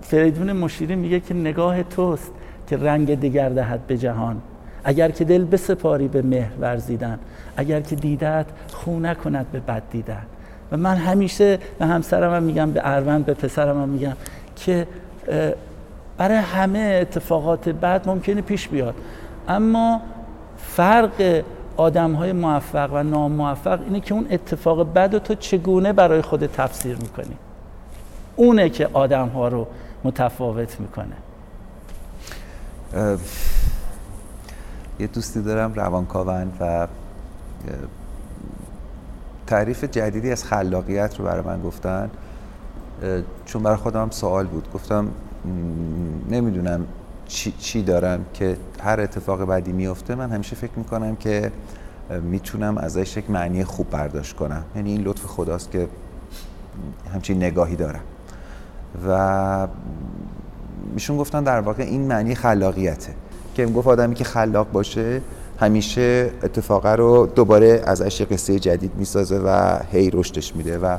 [0.01, 2.31] فریدون مشیری میگه که نگاه توست.
[2.67, 4.41] که رنگ دیگر دهد به جهان.
[4.83, 7.19] اگر که دل بسپاری به مهر ورزیدن
[7.57, 10.21] اگر که دیدت خونه کند به بد دیدن.
[10.71, 14.13] و من همیشه به همسرم هم میگم به اروند به پسرم هم میگم
[14.55, 14.87] که
[16.17, 18.95] برای همه اتفاقات بد ممکنه پیش بیاد.
[19.47, 20.01] اما
[20.57, 21.43] فرق
[21.77, 26.45] آدم های موفق و ناموفق اینه که اون اتفاق بد رو تو چگونه برای خود
[26.45, 27.35] تفسیر می‌کنی؟
[28.35, 29.67] اونه که آدم ها رو
[30.03, 31.15] متفاوت می‌کنه.
[34.99, 36.87] یه دوستی دارم روانکاون و
[39.47, 42.09] تعریف جدیدی از خلاقیت رو برای من گفتن.
[43.45, 44.67] چون برای خودم سوال بود.
[44.73, 45.07] گفتم
[46.29, 46.85] نمی‌دونم
[47.25, 51.51] چی, چی دارم که هر اتفاق بعدی میفته من همیشه فکر می‌کنم که
[52.21, 54.63] می‌تونم ازش یک معنی خوب برداشت کنم.
[54.75, 55.87] یعنی این لطف خداست که
[57.13, 58.01] همچین نگاهی دارم.
[59.07, 59.67] و
[60.93, 63.13] میشون گفتن در واقع این معنی خلاقیته.
[63.55, 65.21] که گفت آدمی که خلاق باشه
[65.59, 70.97] همیشه اتفاقه رو دوباره ازش قصه جدید می‌سازه و هی رشدش میده و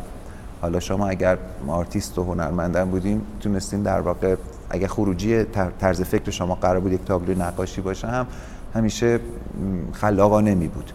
[0.62, 4.36] حالا شما اگر آرتیست و هنرمندن بودیم تونستین در واقع
[4.70, 5.44] اگر خروجی
[5.80, 8.26] طرز فکر شما قرار بود یک تابلو نقاشی باشه هم
[8.74, 9.20] همیشه
[9.92, 10.92] خلاقا نمی بود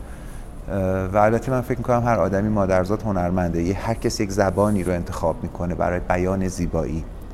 [1.13, 4.93] و البته من فکر می‌کنم هر آدمی مادرزاد هنرمنده یه هر کسی یک زبانی رو
[4.93, 7.05] انتخاب می‌کنه برای بیان زیبایی.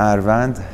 [0.00, 0.64] اروند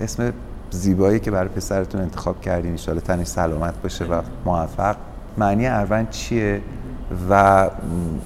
[0.00, 0.32] اسم
[0.70, 4.96] زیبایی که برای پسرتون انتخاب کردین ان تنش سلامت باشه و موفق.
[5.38, 6.62] معنی اروند چیه
[7.30, 7.70] و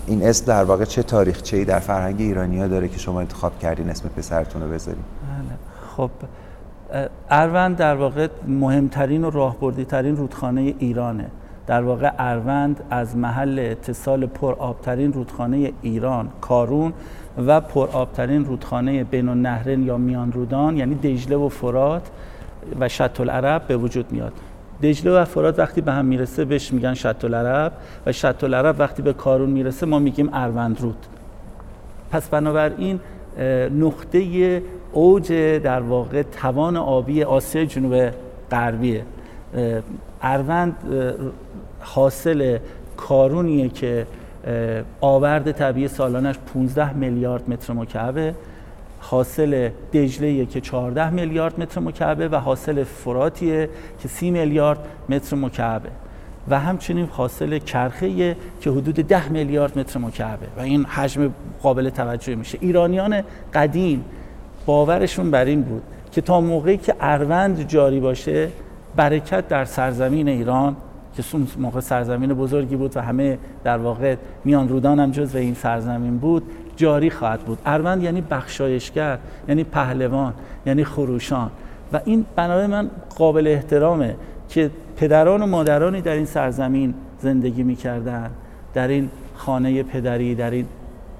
[0.07, 3.91] این اسم در واقع چه تاریخچه ای در فرهنگ ایرانیا داره که شما انتخاب کردین
[3.91, 5.59] اسم پسرتون رو بذارین؟ بله.
[5.97, 6.11] خب
[7.30, 11.26] اروند در واقع مهمترین و راهبردی ترین رودخانه ایرانه.
[11.66, 16.93] در واقع اروند از محل اتصال پرآبترین رودخانه ایران کارون
[17.47, 22.11] و پرآبترین رودخانه بین النهرین یا میان رودان یعنی دجله و فرات
[22.81, 24.33] و شط العرب به وجود میاد.
[24.83, 27.72] دجله و فرات وقتی به هم می‌رسه بهش میگن شط العرب
[28.07, 31.07] و شط العرب وقتی به کارون می‌رسه ما میگیم اروند رود.
[32.11, 33.01] پس بنابراین
[33.81, 34.62] نقطه
[34.93, 38.11] اوج در واقع توان آبی آسیای جنوب
[38.51, 39.05] غربیه.
[40.22, 40.76] اروند
[41.81, 42.59] حاصل
[42.97, 44.07] کارونیه که
[45.01, 48.34] آورد طبیعی سالانش 15 میلیارد متر مکعبه.
[49.01, 53.68] حاصل دجله که 14 میلیارد متر مکعبه و حاصل فراتیه
[54.03, 54.78] که 30 میلیارد
[55.09, 55.88] متر مکعبه.
[56.49, 60.47] و همچنین حاصل کرخه که حدود 10 میلیارد متر مکعبه.
[60.57, 61.32] و این حجم
[61.62, 62.59] قابل توجه میشه.
[62.61, 63.22] ایرانیان
[63.55, 64.05] قدیم
[64.66, 65.82] باورشون بر این بود
[66.12, 68.49] که تا موقعی که اروند جاری باشه
[68.97, 70.76] برکت در سرزمین ایران
[71.23, 75.55] که اون موقع سرزمین بزرگی بود و همه در واقع میان رودان هم جز این
[75.55, 76.43] سرزمین بود
[76.77, 77.59] جاری خواهد بود.
[77.66, 79.18] اروند یعنی بخشایشگر
[79.49, 80.35] یعنی پهلوان
[80.66, 81.51] یعنی خروشان.
[81.93, 84.16] و این بنابرای من قابل احترامه
[84.49, 88.31] که پدران و مادرانی در این سرزمین زندگی می‌کردن
[88.75, 90.66] در این خانه پدری در این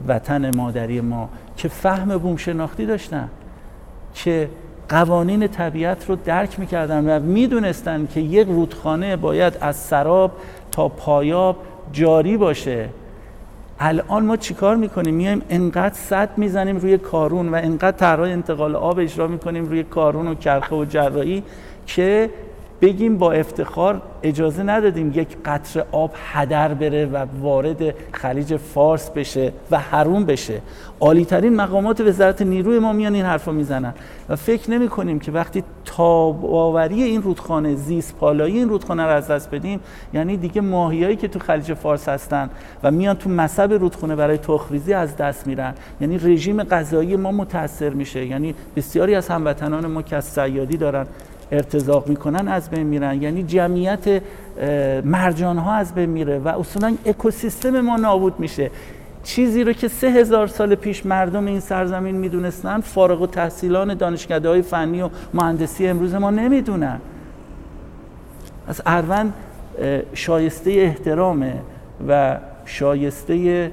[0.09, 3.29] وطن مادری ما که فهم بوم شناختی داشتن
[4.15, 4.49] که
[4.91, 10.33] قوانین طبیعت رو درک می‌کردن و می‌دونستن که یک رودخانه باید از سراب
[10.73, 11.57] تا پایاب
[11.93, 12.89] جاری باشه.
[13.81, 18.99] الان ما چیکار می‌کنیم؟ میایم انقدر صد می‌زنیم روی کارون و انقدر طرح انتقال آب
[18.99, 21.43] اجرا می‌کنیم روی کارون و کرخه و جراحی
[21.87, 22.31] که
[22.83, 29.53] بگیم با افتخار اجازه ندادیم یک قطر آب هدر بره و وارد خلیج فارس بشه
[29.71, 30.61] و حروم بشه.
[31.01, 33.95] عالی ترین مقامات وزارت نیروی ما میان این حرفا می‌زنن
[34.29, 39.29] و فکر نمی کنیم که وقتی تاباوری این رودخانه زیست پالایی این رودخانه رو از
[39.29, 39.81] دست بدیم
[40.15, 42.51] یعنی دیگه ماهیایی که تو خلیج فارس هستن
[42.83, 45.75] و میان تو مصب رودخانه برای تخریزی از دست میرن.
[46.01, 48.27] یعنی رژیم غذایی ما متاثر میشه.
[48.27, 51.07] یعنی بسیاری از هموطنان ما که از سیادی دارن
[51.53, 53.23] ارتزاق می‌کنن از بین میرن.
[53.23, 54.23] یعنی جمعیت
[55.05, 58.71] مرجان ها از بین میره و اصولا اکوسیستم ما نابود میشه.
[59.23, 64.49] چیزی رو که سه هزار سال پیش مردم این سرزمین می‌دونستن فارغ و تحصیلان دانشکده
[64.49, 67.01] های فنی و مهندسی امروز ما نمی‌دونن.
[68.69, 69.33] از اروند
[70.15, 71.55] شایسته احترامه
[72.09, 73.73] و شایسته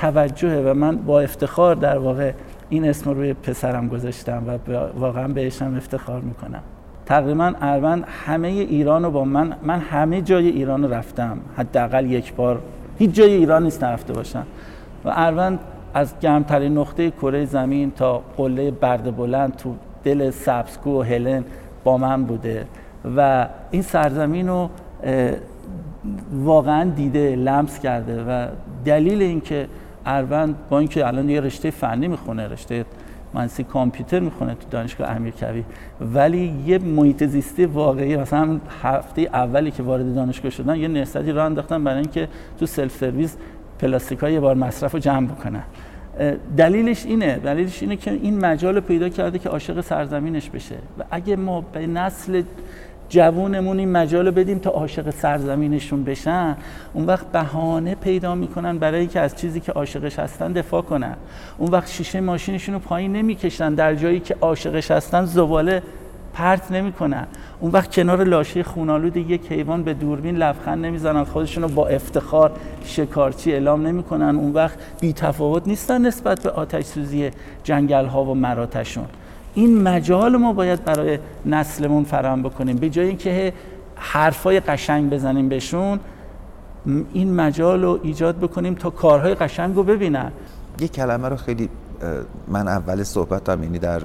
[0.00, 2.32] توجهه و من با افتخار در واقع
[2.68, 6.62] این اسم رو روی پسرم گذاشتم و واقعا بهشم افتخار می‌کنم.
[7.08, 11.38] تقریبا اروند همه ایران رو با من من همه جای ایران رفتم.
[11.56, 12.60] حداقل یک بار.
[12.98, 14.46] هیچ جای ایران نیست نرفته باشم
[15.04, 15.58] و اروند
[15.94, 21.44] از گرمترین نقطه کره زمین تا قله برد بلند تو دل سبسکو و هلن
[21.84, 22.66] با من بوده.
[23.16, 24.70] و این سرزمین رو
[26.32, 28.24] واقعا دیده لمس کرده.
[28.24, 28.46] و
[28.84, 29.66] دلیل اینکه
[30.06, 32.84] اروند با اینکه الان یه رشته فنی می‌خونه رشته
[33.34, 35.64] مهندسی کامپیوتر می‌خونه تو دانشگاه امیرکبیر
[36.00, 41.44] ولی یه محیط زیستی واقعی مثلا هفته اولی که وارد دانشگاه شدن یه نهضتی راه
[41.44, 43.36] انداختن برای اینکه تو سلف سرویس
[43.78, 45.62] پلاستیک یه بار مصرف رو جمع بکنن.
[46.56, 50.74] دلیلش اینه دلیلش اینه که این مجال پیدا کرده که عاشق سرزمینش بشه.
[50.98, 52.42] و اگه ما به نسل
[53.08, 56.56] جوونمون این مجال بدیم تا عاشق سرزمینشون بشن.
[56.92, 61.16] اون وقت بهانه پیدا می‌کنن برای که از چیزی که عاشقش هستن دفاع کنن.
[61.58, 65.82] اون وقت شیشه ماشینشون رو پایین نمی‌کشن در جایی که عاشقش هستن زباله
[66.34, 67.26] پرت نمی‌کنن.
[67.60, 72.52] اون وقت کنار لاشه خونالود یک حیوان به دوربین لبخند نمی‌زنن خودشون رو با افتخار
[72.84, 74.36] شکارچی اعلام نمی‌کنن.
[74.36, 77.30] اون وقت بی تفاوت نیستن نسبت به آتش سوزی
[77.64, 79.06] جنگل ها و مراتشون.
[79.58, 82.76] این مجال ما باید برای نسلمون فراهم بکنیم.
[82.76, 83.52] به جای اینکه
[83.94, 86.00] حرفای قشنگ بزنیم بهشون
[87.12, 90.32] این مجال رو ایجاد بکنیم تا کارهای قشنگ رو ببینن.
[90.80, 91.68] یه کلمه رو خیلی
[92.48, 94.02] من اول صحبتم یعنی در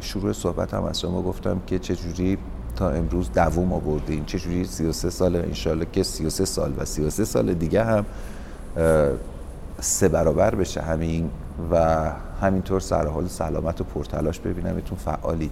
[0.00, 2.38] شروع صحبتم از شما گفتم که چجوری
[2.76, 4.24] تا امروز دووم آوردین.
[4.24, 8.04] چجوری 33 سال انشالله که 33 سال و 33 سال دیگه هم
[9.80, 11.30] سه برابر بشه همین
[11.72, 12.06] و
[12.40, 15.50] همینطور سر حال سلامت و پرتلاش ببینمتون فعالی.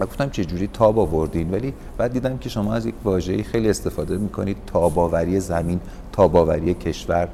[0.00, 3.70] و گفتم چه جوری تاب آوردین؟ ولی بعد دیدم که شما از یک واژه‌ای خیلی
[3.70, 5.80] استفاده می‌کنید تاباوری زمین
[6.12, 7.28] تاباوری کشور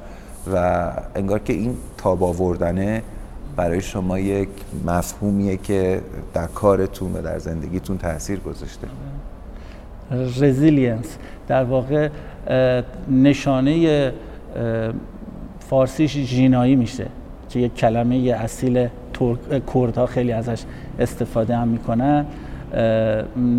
[0.53, 3.03] و انگار که این تاب آوردنه
[3.55, 4.49] برای شما یک
[4.85, 6.01] مفهومیه که
[6.33, 8.87] در کارتون و در زندگیتون تاثیر گذاشته.
[10.39, 12.09] resilience در واقع
[13.11, 14.13] نشانه
[15.59, 17.07] فارسیش ژینایی میشه.
[17.49, 18.87] که یک کلمه اصیل
[19.73, 20.63] کردها خیلی ازش
[20.99, 22.25] استفاده هم می‌کنن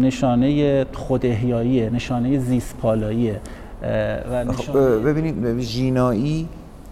[0.00, 3.40] نشانه خود احیاییه نشانه زیست پالاییه
[4.32, 6.48] و خب، ببینید ژینایی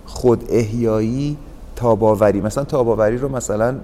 [0.06, 1.36] خود احیایی
[1.76, 2.40] تاب‌آوری.
[2.40, 3.74] مثلا تاب‌آوری رو مثلا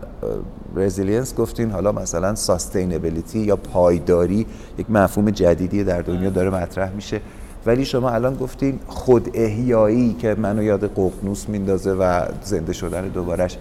[0.76, 4.46] resilience گفتین حالا مثلا sustainability یا پایداری
[4.78, 7.20] یک مفهوم جدیدی در دنیا داره مطرح میشه.
[7.66, 13.56] ولی شما الان گفتین خود احیایی که منو یاد ققنوس میندازه و زنده شدن دوبارش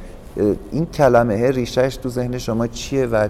[0.71, 3.27] این کلمه ریشهش تو ذهن شما چیه و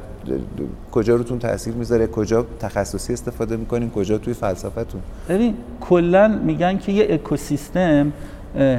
[0.91, 6.91] کجا روتون تاثیر می‌ذاره؟ کجا تخصصی استفاده می‌کنین؟ کجا توی فلسفتون؟ ببین کلا میگن که
[6.91, 8.13] یه اکوسیستم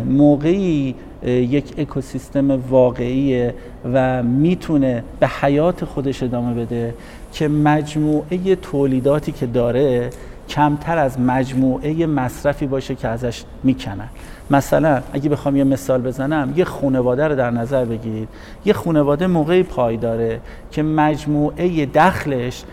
[0.09, 0.95] موقعی
[1.27, 3.55] یک اکوسیستم واقعیه
[3.95, 6.95] و می‌تونه به حیات خودش ادامه بده
[7.33, 10.11] که مجموعه تولیداتی که داره
[10.49, 14.09] کمتر از مجموعه مصرفی باشه که ازش می‌کنن.
[14.51, 18.29] مثلا اگه بخوام یه مثال بزنم یه خانواده رو در نظر بگیرید
[18.65, 20.41] یه خانواده موقعی پای داره
[20.71, 22.65] که مجموعه دخلش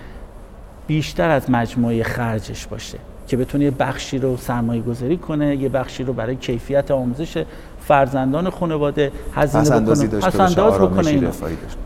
[0.87, 2.97] بیشتر از مجموعه خرجش باشه.
[3.27, 7.43] که بتونه یه بخشی رو سرمایه گذاری کنه یه بخشی رو برای کیفیت آموزش
[7.91, 11.29] فرزندان خانواده هزینه بکنه بکنه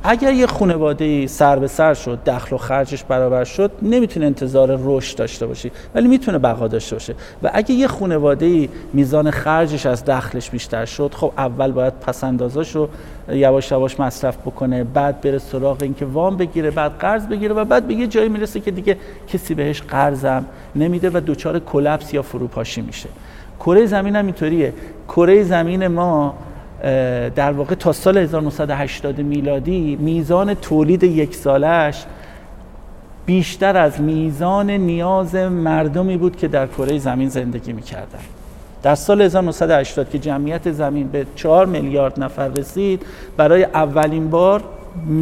[0.04, 5.18] اگر یه خانواده سر به سر شد دخل و خرجش برابر شد نمی‌تونه انتظار رشد
[5.18, 7.16] داشته باشی ولی می‌تونه بقا داشته باشه.
[7.44, 12.90] و اگه یه خانواده میزان خرجش از دخلش بیشتر شد خب اول باید پس رو
[13.30, 17.88] یواش یواش مصرف بکنه بعد بره سراغ اینکه وام بگیره بعد قرض بگیره و بعد
[17.88, 18.98] به یه جایی می‌رسه که دیگه
[19.28, 20.46] کسی بهش قرضم
[20.76, 23.10] نمیده و دچار کلپس یا فروپاشی میشه.
[23.60, 24.74] کره زمین هم اینطوریه.
[25.08, 26.36] کره زمین ما
[27.36, 32.06] در واقع تا سال 1980 میلادی میزان تولید یک سالش
[33.26, 38.20] بیشتر از میزان نیاز مردمی بود که در کره زمین زندگی می‌کردن.
[38.84, 43.06] در سال 1980 که جمعیت زمین به 4 میلیارد نفر رسید
[43.38, 44.64] برای اولین بار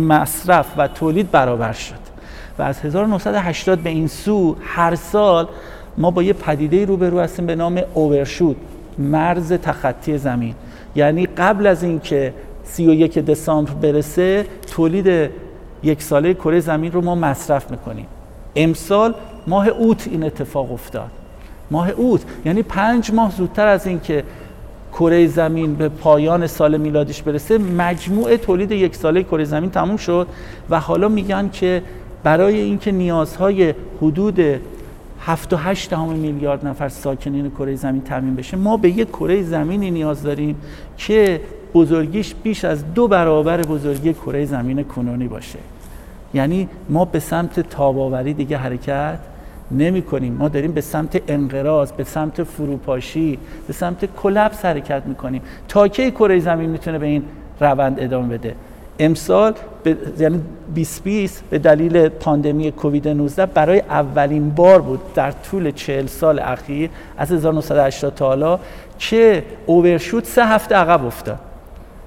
[0.08, 2.04] مصرف و تولید برابر شد.
[2.60, 5.48] و از 1980 به این سو هر سال
[5.98, 8.56] ما با یه پدیده روبرو هستیم به نام اوورشوت
[8.98, 10.56] مرز تخطی زمین.
[10.96, 12.34] یعنی قبل از اینکه
[12.64, 15.30] 31 دسامبر برسه تولید
[15.84, 18.06] یک ساله کره زمین رو ما مصرف می‌کنیم.
[18.56, 19.14] امسال
[19.48, 21.12] ماه اوت این اتفاق افتاد.
[21.72, 24.24] ماه اوت یعنی پنج ماه زودتر از اینکه
[24.94, 30.28] کره زمین به پایان سال میلادیش برسه مجموع تولید یک ساله کره زمین تموم شد
[30.70, 31.84] و حالا میگن که
[32.24, 34.40] برای اینکه نیازهای حدود
[35.26, 38.58] 7 و 8 میلیارد نفر ساکنین کره زمین تامین بشه.
[38.58, 40.56] ما به یک کره زمینی نیاز داریم
[40.98, 41.42] که
[41.74, 45.60] بزرگیش بیش از دو برابر بزرگی کره زمین کنونی باشه.
[46.34, 49.20] یعنی ما به سمت تاباوری دیگه حرکت
[49.72, 50.34] نمی کنیم.
[50.34, 56.12] ما داریم به سمت انقراض به سمت فروپاشی به سمت کلپس حرکت می‌کنیم تا کی
[56.12, 57.24] کره زمین می‌تونه به این
[57.60, 58.56] روند ادامه بده؟
[59.00, 59.54] امسال
[59.84, 60.42] به یعنی
[60.76, 66.90] 2020 به دلیل پاندمی کووید 19 برای اولین بار بود در طول 40 سال اخیر
[67.18, 68.60] از 1980 تا حالا
[69.00, 71.40] که اوورشوت سه هفته عقب افتاد.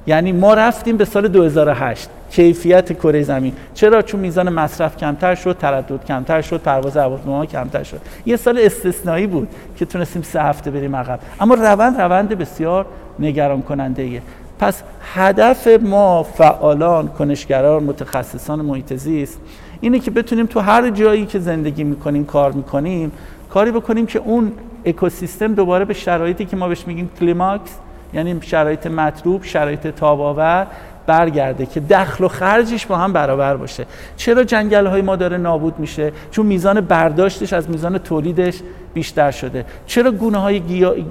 [0.06, 3.52] یعنی ما رفتیم به سال 2008 کیفیت کره زمین.
[3.74, 8.00] چرا؟ چون میزان مصرف کمتر شد تردد کمتر شد پرواز هواپیما کمتر شد.
[8.26, 11.20] یه سال استثنایی بود که تونستیم سه هفته بریم عقب.
[11.40, 12.86] اما روند روند بسیار
[13.18, 14.22] نگران کننده ایه
[14.58, 14.82] پس
[15.14, 19.40] هدف ما فعالان کنشگران متخصصان محیط زیست
[19.80, 23.12] اینه که بتونیم تو هر جایی که زندگی می‌کنیم کار می‌کنیم
[23.50, 24.52] کاری بکنیم که اون
[24.84, 27.78] اکوسیستم دوباره به شرایطی که ما بهش میگیم کلیماکس
[28.14, 30.66] یعنی شرایط مطلوب شرایط تاباور
[31.06, 33.86] برگرده که دخل و خرجش با هم برابر باشه.
[34.16, 38.60] چرا جنگل های ما داره نابود میشه؟ چون میزان برداشتش از میزان تولیدش
[38.94, 39.64] بیشتر شده.
[39.86, 40.62] چرا گونه های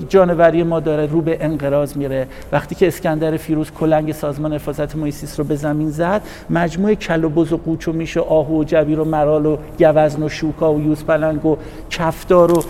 [0.10, 5.36] جانوری ما داره رو به انقراض میره؟ وقتی که اسکندر فیروز کلنگ سازمان حفاظت محیط
[5.38, 8.64] رو به زمین زد مجموعه کل و بز و قوچ و میش و آهو و
[8.64, 11.58] جبیر و مرال و گوزن و شوکا و یوز پلنگ و
[11.89, 12.64] کفتار و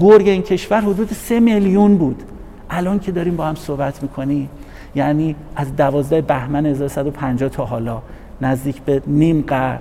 [0.00, 2.22] گرگ این کشور حدود سه میلیون بود.
[2.70, 4.48] الان که داریم با هم صحبت می‌کنیم.
[4.94, 8.02] یعنی از دوازده بهمن 1150 تا حالا
[8.40, 9.78] نزدیک به نیم قرن.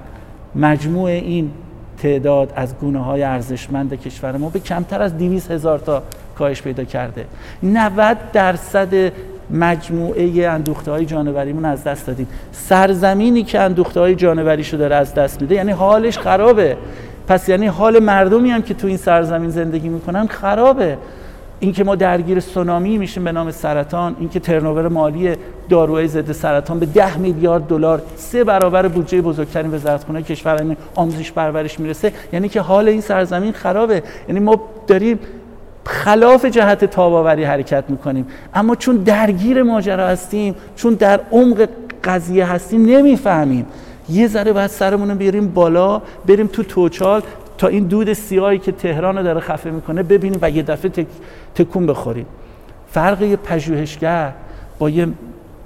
[0.56, 1.52] مجموع این
[1.98, 6.04] تعداد از گونه های ارزشمند کشور ما به کمتر از 200 هزار تا
[6.38, 7.26] کاهش پیدا کرده.
[7.64, 9.12] 90 درصد
[9.52, 12.28] مجموعه اندوخته های جانوریمون از دست دادیم.
[12.52, 16.78] سرزمینی که اندوخته های جانوریشو داره از دست میده یعنی حالش خرابه.
[17.28, 20.98] پس یعنی حال مردمی هم که تو این سرزمین زندگی می‌کنن خرابه.
[21.60, 25.36] اینکه ما درگیر سونامی میشیم به نام سرطان اینکه ترنوور مالی
[25.70, 31.32] داروهای ضد سرطان به ده میلیارد دلار سه برابر بودجه بزرگترین وزارتخونه کشور یعنی آموزش
[31.32, 32.14] پرورش می‌رسه.
[32.34, 34.04] یعنی که حال این سرزمین خرابه.
[34.28, 35.20] یعنی ما داریم
[35.86, 38.28] خلاف جهت تاباوری حرکت می‌کنیم.
[38.54, 41.68] اما چون درگیر ماجرا هستیم چون در عمق
[42.04, 43.66] قضیه هستیم نمی‌فهمیم.
[44.10, 47.22] یه ذره باید سرمون رو بیاریم بالا بریم تو توچال
[47.58, 51.08] تا این دود سیاهی که تهران رو داره خفه می‌کنه ببینیم و یه دفعه تک...
[51.56, 52.26] تکون بخوریم.
[52.92, 54.34] فرق یه پژوهشگر
[54.80, 55.08] با یه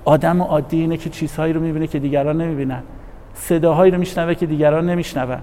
[0.05, 2.83] آدم عادی اینه که چیزهایی رو می‌بینه که دیگران نمی‌بینن.
[3.35, 5.37] صداهایی رو میشنوه که دیگران نمیشنون.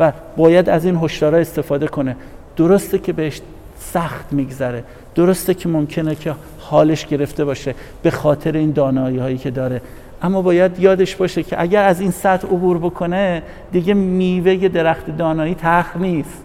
[0.00, 2.16] و باید از این هشدارا استفاده کنه.
[2.56, 3.40] درسته که بهش
[3.78, 4.84] سخت میگذره.
[5.14, 7.74] درسته که ممکنه که حالش گرفته باشه.
[8.02, 9.80] به خاطر این دانایی هایی که داره.
[10.22, 13.42] اما باید یادش باشه که اگر از این سطح عبور بکنه
[13.72, 16.44] دیگه میوه درخت دانایی تخ نیست.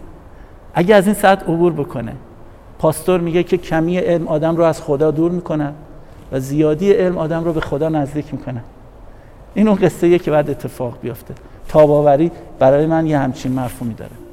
[0.74, 2.12] اگر از این سطح عبور بکنه
[2.78, 5.72] پاستور میگه که کمی علم آدم رو از خدا دور می‌کنه
[6.32, 8.62] و زیادی علم آدم رو به خدا نزدیک می‌کنه.
[9.54, 11.34] این اون قصه که بعد اتفاق بیفته
[11.68, 14.25] تاباوری برای من یه همچین مفهومی داره.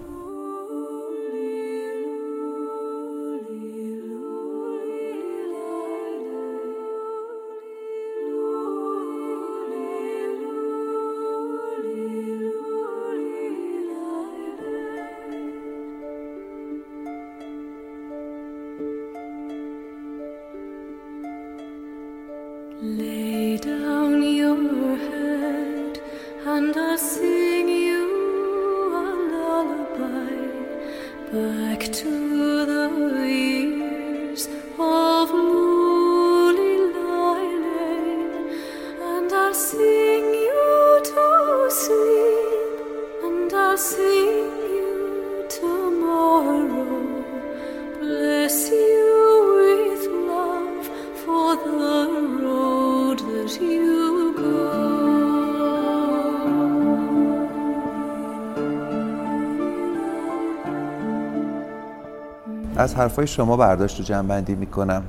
[63.04, 65.04] حرفای شما برداشت و جنبندی می‌کنم.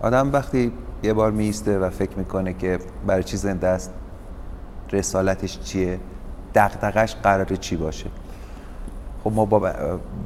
[0.00, 0.72] آدم وقتی
[1.02, 3.90] یه بار میسته و فکر می‌کنه که برای چی زنده است
[4.92, 6.00] رسالتش چیه
[6.54, 8.06] دقدقش قراره چی باشه.
[9.24, 9.72] خب ما با,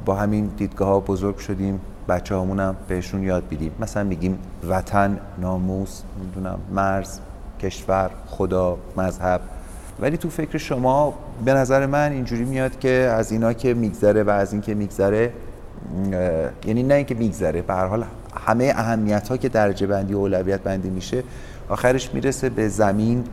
[0.05, 6.01] با همین دیدگاه ها بزرگ شدیم بچه هم بهشون یاد بیدیم مثلا میگیم وطن، ناموس،
[6.19, 7.19] می‌دونم مرز،
[7.59, 9.41] کشور، خدا، مذهب.
[9.99, 11.13] ولی تو فکر شما
[11.45, 15.33] به نظر من اینجوری میاد که از اینا که میگذره و از این که میگذره
[16.65, 18.05] یعنی نه اینکه میگذره به هر حال
[18.45, 21.23] همه اهمیت ها که درجه بندی و اولویت بندی میشه
[21.69, 23.23] آخرش می‌رسه به زمین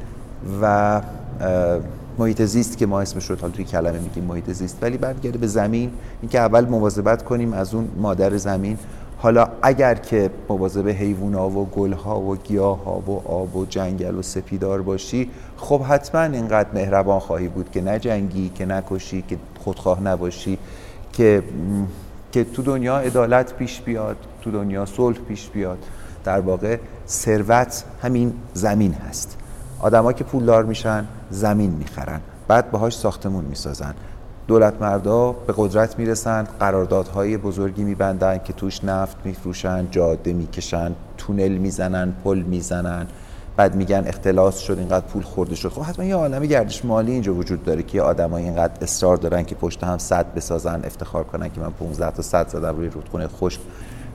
[0.62, 1.02] و
[2.18, 4.78] محیط زیست که ما اسمش رو حالا توی کلمه میگیم محیط زیست.
[4.82, 5.90] ولی برمیگرده به زمین.
[6.22, 8.78] اینکه اول مواظبت کنیم از اون مادر زمین.
[9.18, 14.82] حالا اگر که مواظب حیوونا و گلها و گیاها و آب و جنگل و سپیدار
[14.82, 20.59] باشی خب حتما اینقدر مهربان خواهی بود که نه جنگی که نکشی که خودخواه نباشی
[21.12, 21.42] که
[22.32, 25.78] که تو دنیا عدالت پیش بیاد تو دنیا صلح پیش بیاد.
[26.24, 29.36] در واقع ثروت همین زمین هست.
[29.80, 32.20] آدما که پولدار میشن زمین می‌خرن.
[32.48, 33.94] بعد باهاش ساختمون می‌سازن.
[34.46, 41.52] دولت مردا به قدرت می‌رسن قراردادهای بزرگی میبندن که توش نفت میفروشن جاده می‌کشن تونل
[41.52, 43.06] می‌زنن پل می‌زنن.
[43.59, 45.68] بعد میگن اختلاس شد اینقدر پول خورده شد.
[45.68, 49.54] خب حتما یه عالم گردش مالی اینجا وجود داره که آدمای اینقدر اصرار دارن که
[49.54, 53.61] پشت هم صد بسازن افتخار کنن که من 15 تا صد زدم روی رودخونه خشک.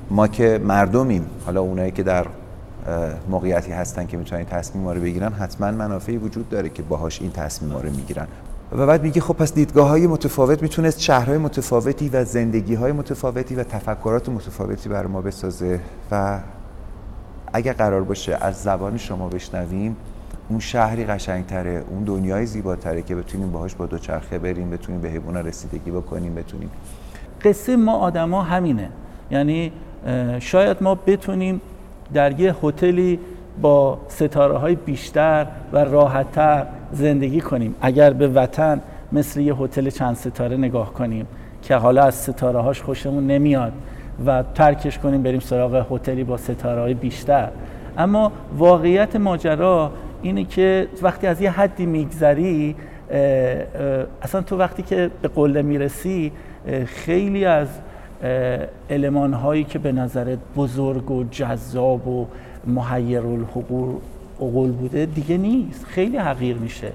[0.09, 2.25] ما که مردمیم حالا اونایی که در
[3.29, 7.73] موقعیتی هستن که می‌تونن تصمیم رو بگیرن حتما منافعی وجود داره که باهاش این تصمیم
[7.73, 8.27] رو می‌گیرن.
[8.71, 13.55] و بعد میگه خب پس دیدگاه های متفاوت می‌تونست شهرهای متفاوتی و زندگی های متفاوتی
[13.55, 15.79] و تفکرات متفاوتی برای ما بسازه
[16.11, 16.39] و
[17.53, 19.95] اگر قرار باشه از زبان شما بشنویم
[20.49, 25.37] اون شهری قشنگتره اون دنیای زیباتره که بتونیم باهاش با دوچرخه بریم بتونیم به حیوان
[25.37, 26.69] رسیدگی بکنیم بتونیم.
[27.43, 28.89] قصه ما آدما همینه.
[29.31, 29.71] یعنی
[30.39, 31.61] شاید ما بتونیم
[32.13, 33.19] در یه هتلی
[33.61, 37.75] با ستاره های بیشتر و راحتتر زندگی کنیم.
[37.81, 38.81] اگر به وطن
[39.11, 41.27] مثل یه هتل چند ستاره نگاه کنیم
[41.61, 43.73] که حالا از ستاره هاش خوشمون نمیاد.
[44.25, 47.49] و ترکش کنیم بریم سراغ هتلی با ستاره بیشتر.
[47.97, 49.91] اما واقعیت ماجرا
[50.21, 52.75] اینه که وقتی از یه حدی میگذری
[54.21, 56.31] اصلا تو وقتی که به قله می‌رسی
[56.85, 57.67] خیلی از
[58.89, 62.27] علمان هایی که به نظرت بزرگ و جذاب و
[62.67, 65.85] محیر الحقول بوده دیگه نیست.
[65.85, 66.91] خیلی حقیر میشه.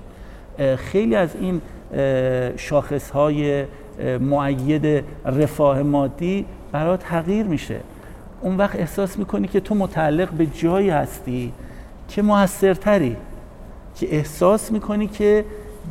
[0.76, 1.60] خیلی از این
[2.56, 3.64] شاخص های
[4.20, 7.80] معید رفاه مادی برات حقیر میشه.
[8.40, 11.52] اون وقت احساس می‌کنی که تو متعلق به جایی هستی
[12.08, 13.16] که موثرتری
[13.94, 15.44] که احساس می‌کنی که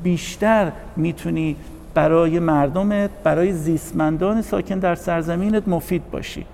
[0.03, 1.55] بیشتر می‌تونی
[1.93, 6.45] برای مردمت برای زیستمندان ساکن در سرزمینت مفید باشی.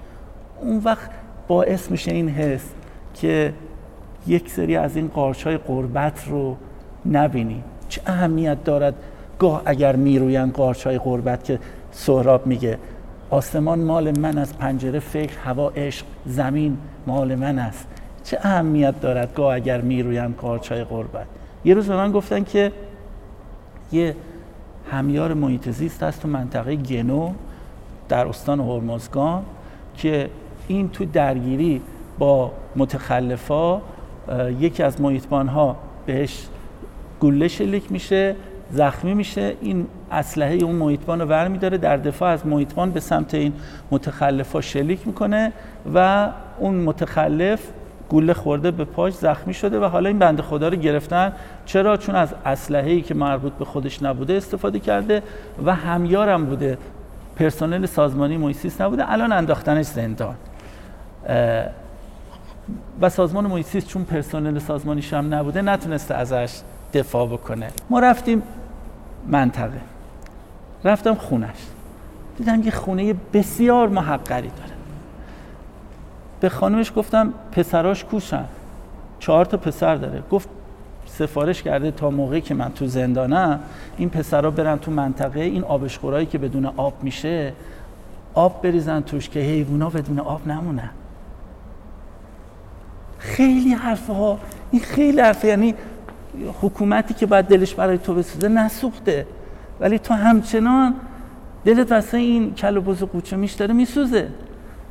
[0.62, 1.10] اون وقت
[1.48, 2.64] باعث میشه این حس
[3.14, 3.54] که
[4.28, 6.58] یک سری از این قارچ های قربت رو
[7.12, 7.64] نبینی.
[7.90, 8.94] چه اهمیت دارد
[9.40, 11.60] گاه اگر می‌روین قارچ های قربت که
[11.92, 12.78] سهراب میگه؟
[13.34, 16.78] آسمان مال من از پنجره فکر هوا عشق زمین
[17.08, 17.88] مال من است.
[18.24, 21.26] چه اهمیت دارد گاه اگر می‌روین قارچ های قربت
[21.66, 22.72] یه روز به من گفتن که
[23.92, 24.16] یه
[24.92, 27.34] همیار محیط زیست هست تو منطقه گنو
[28.10, 29.44] در استان هرمزگان
[29.98, 30.30] که
[30.68, 31.82] این تو درگیری
[32.20, 33.82] با متخلفا
[34.60, 35.76] یکی از محیطبان ها
[36.06, 36.48] بهش
[37.20, 38.36] گله شلیک میشه
[38.74, 39.54] زخمی میشه.
[39.62, 43.54] این اسلحه اون محیطبان رو ور میداره در دفاع از محیطبان به سمت این
[43.92, 45.52] متخلفا شلیک می‌کنه
[45.94, 47.60] و اون متخلف
[48.10, 51.34] گوله خورده به پاش زخمی شده و حالا این بنده خدا رو گرفتن.
[51.66, 55.24] چرا؟ چون از اسلحه‌ای که مربوط به خودش نبوده استفاده کرده
[55.66, 56.78] و همیارم بوده.
[57.36, 59.12] پرسنل سازمانی مویسیس نبوده.
[59.12, 60.36] الان انداختنش زندان.
[63.02, 66.60] و سازمان مویسیس چون پرسنل سازمانیش هم نبوده نتونسته ازش
[66.94, 67.68] دفاع بکنه.
[67.90, 68.44] ما رفتیم
[69.28, 69.82] منطقه.
[70.84, 71.58] رفتم خونش.
[72.38, 74.74] دیدم یه خونه بسیار محقری داره.
[76.40, 78.46] به خانمش گفتم پسراش کوشن
[79.20, 80.24] چهار تا پسر داره.
[80.32, 80.50] گفت
[81.06, 83.60] سفارش کرده تا موقعی که من تو زندانم
[83.98, 87.54] این پسرها برن تو منطقه این آبشخورایی که بدون آب میشه
[88.34, 90.90] آب بریزن توش که حیوونا بدون آب نمونن.
[93.18, 94.40] خیلی حرفها ها
[94.72, 95.48] این خیلی حرفه.
[95.48, 95.76] یعنی
[96.62, 99.26] حکومتی که باید دلش برای تو بسوزه نسوخته.
[99.80, 100.96] ولی تو همچنان
[101.66, 104.28] دلت واسه این کل و بز و قوچه میش داره میسوزه.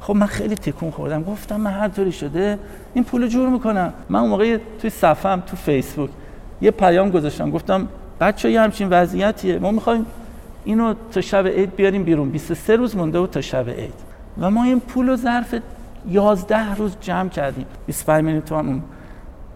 [0.01, 1.23] خب من خیلی تکون خوردم.
[1.23, 2.59] گفتم من هر طوری شده
[2.95, 3.93] این پول جور می‌کنم.
[4.09, 6.11] من اون موقع توی صفم تو فیسبوک
[6.61, 7.51] یه پیام گذاشتم.
[7.51, 7.89] گفتم
[8.21, 9.59] بچه یه همچین وضعیتیه.
[9.59, 10.07] ما می‌خوایم
[10.65, 12.31] اینو تا شب عید بیاریم بیرون.
[12.31, 13.95] 23 روز مونده و تا شب عید.
[14.41, 15.55] و ما این پول و ظرف
[16.11, 17.67] 11 روز جمع کردیم.
[17.87, 18.83] 25 میلیون تومن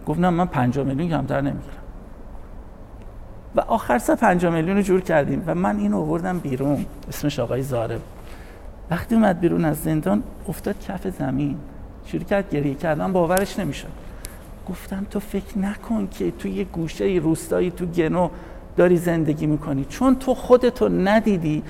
[0.07, 1.76] گفتم من 50 میلیون کمتر نمی‌گیرم.
[3.57, 6.85] و آخر سه 50 میلیون رو جور کردیم و من اینو آوردم بیرون.
[7.09, 7.99] اسمش آقای زاره
[8.91, 11.57] وقتی اومد بیرون از زندان افتاد کف زمین.
[12.05, 13.87] شروع کرد گریه کردن باورش نمی‌شد.
[14.69, 18.29] گفتم تو فکر نکن که تو یه گوشه روستایی تو گنو
[18.77, 19.85] داری زندگی می‌کنی.
[19.85, 21.63] چون تو خودتو ندیدی.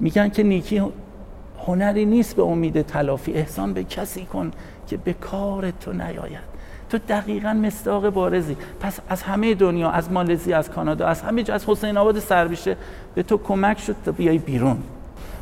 [0.00, 0.82] میگن که نیکی
[1.66, 3.32] هنری نیست به امید تلافی.
[3.32, 4.50] احسان به کسی کن
[4.86, 6.51] که به کار تو نیاید.
[6.92, 8.56] تو دقیقا مستاق بارزی.
[8.80, 12.76] پس از همه دنیا از مالزی از کانادا از همه جا از حسین آباد سربیشه
[13.14, 14.78] به تو کمک شد تا بیای بیرون.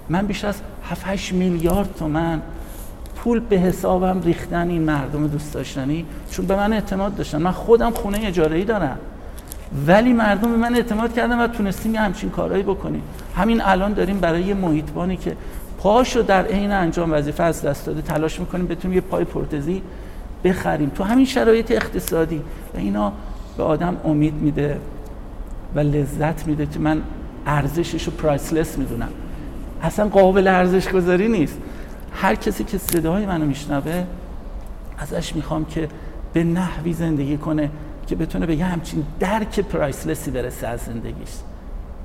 [0.08, 2.42] من بیش از 7 میلیارد تومن
[3.16, 7.42] پول به حسابم ریختن این مردم دوست داشتنی چون به من اعتماد داشتن.
[7.42, 8.98] من خودم خونه اجاره ای دارم.
[9.86, 13.02] ولی مردم به من اعتماد کردن و تونستیم یه همچین کارهایی بکنیم.
[13.36, 15.36] همین الان داریم برای یه محیطبانی که
[15.78, 19.82] پاشو در عین انجام وظیفه از دست داده تلاش می‌کنیم بتونیم یه پای پرتزی
[20.44, 22.42] بخریم تو همین شرایط اقتصادی.
[22.74, 23.12] و اینا
[23.56, 24.78] به آدم امید میده
[25.74, 27.02] و لذت میده که من
[27.46, 29.08] ارزشش رو پرایسلس می‌دونم.
[29.82, 31.58] اصلا قابل ارزش گذاری نیست.
[32.12, 34.04] هر کسی که صدای منو میشنوه
[34.98, 35.88] ازش می‌خوام که
[36.32, 37.70] به نحوی زندگی کنه
[38.06, 41.30] که بتونه به یه همچین درک پرایسلسی برسه از زندگیش.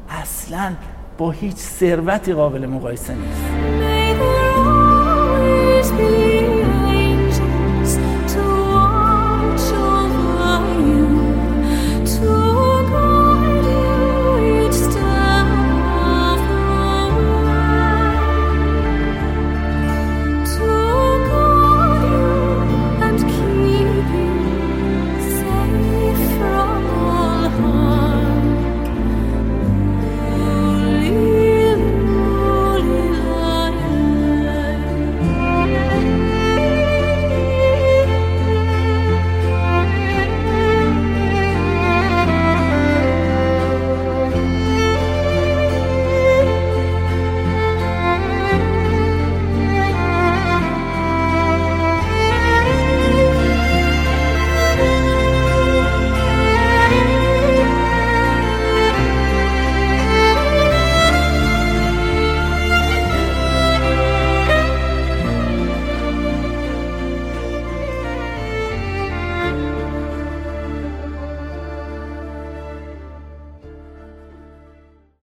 [0.09, 0.73] اصلا
[1.17, 3.41] با هیچ ثروتی قابل مقایسه نیست.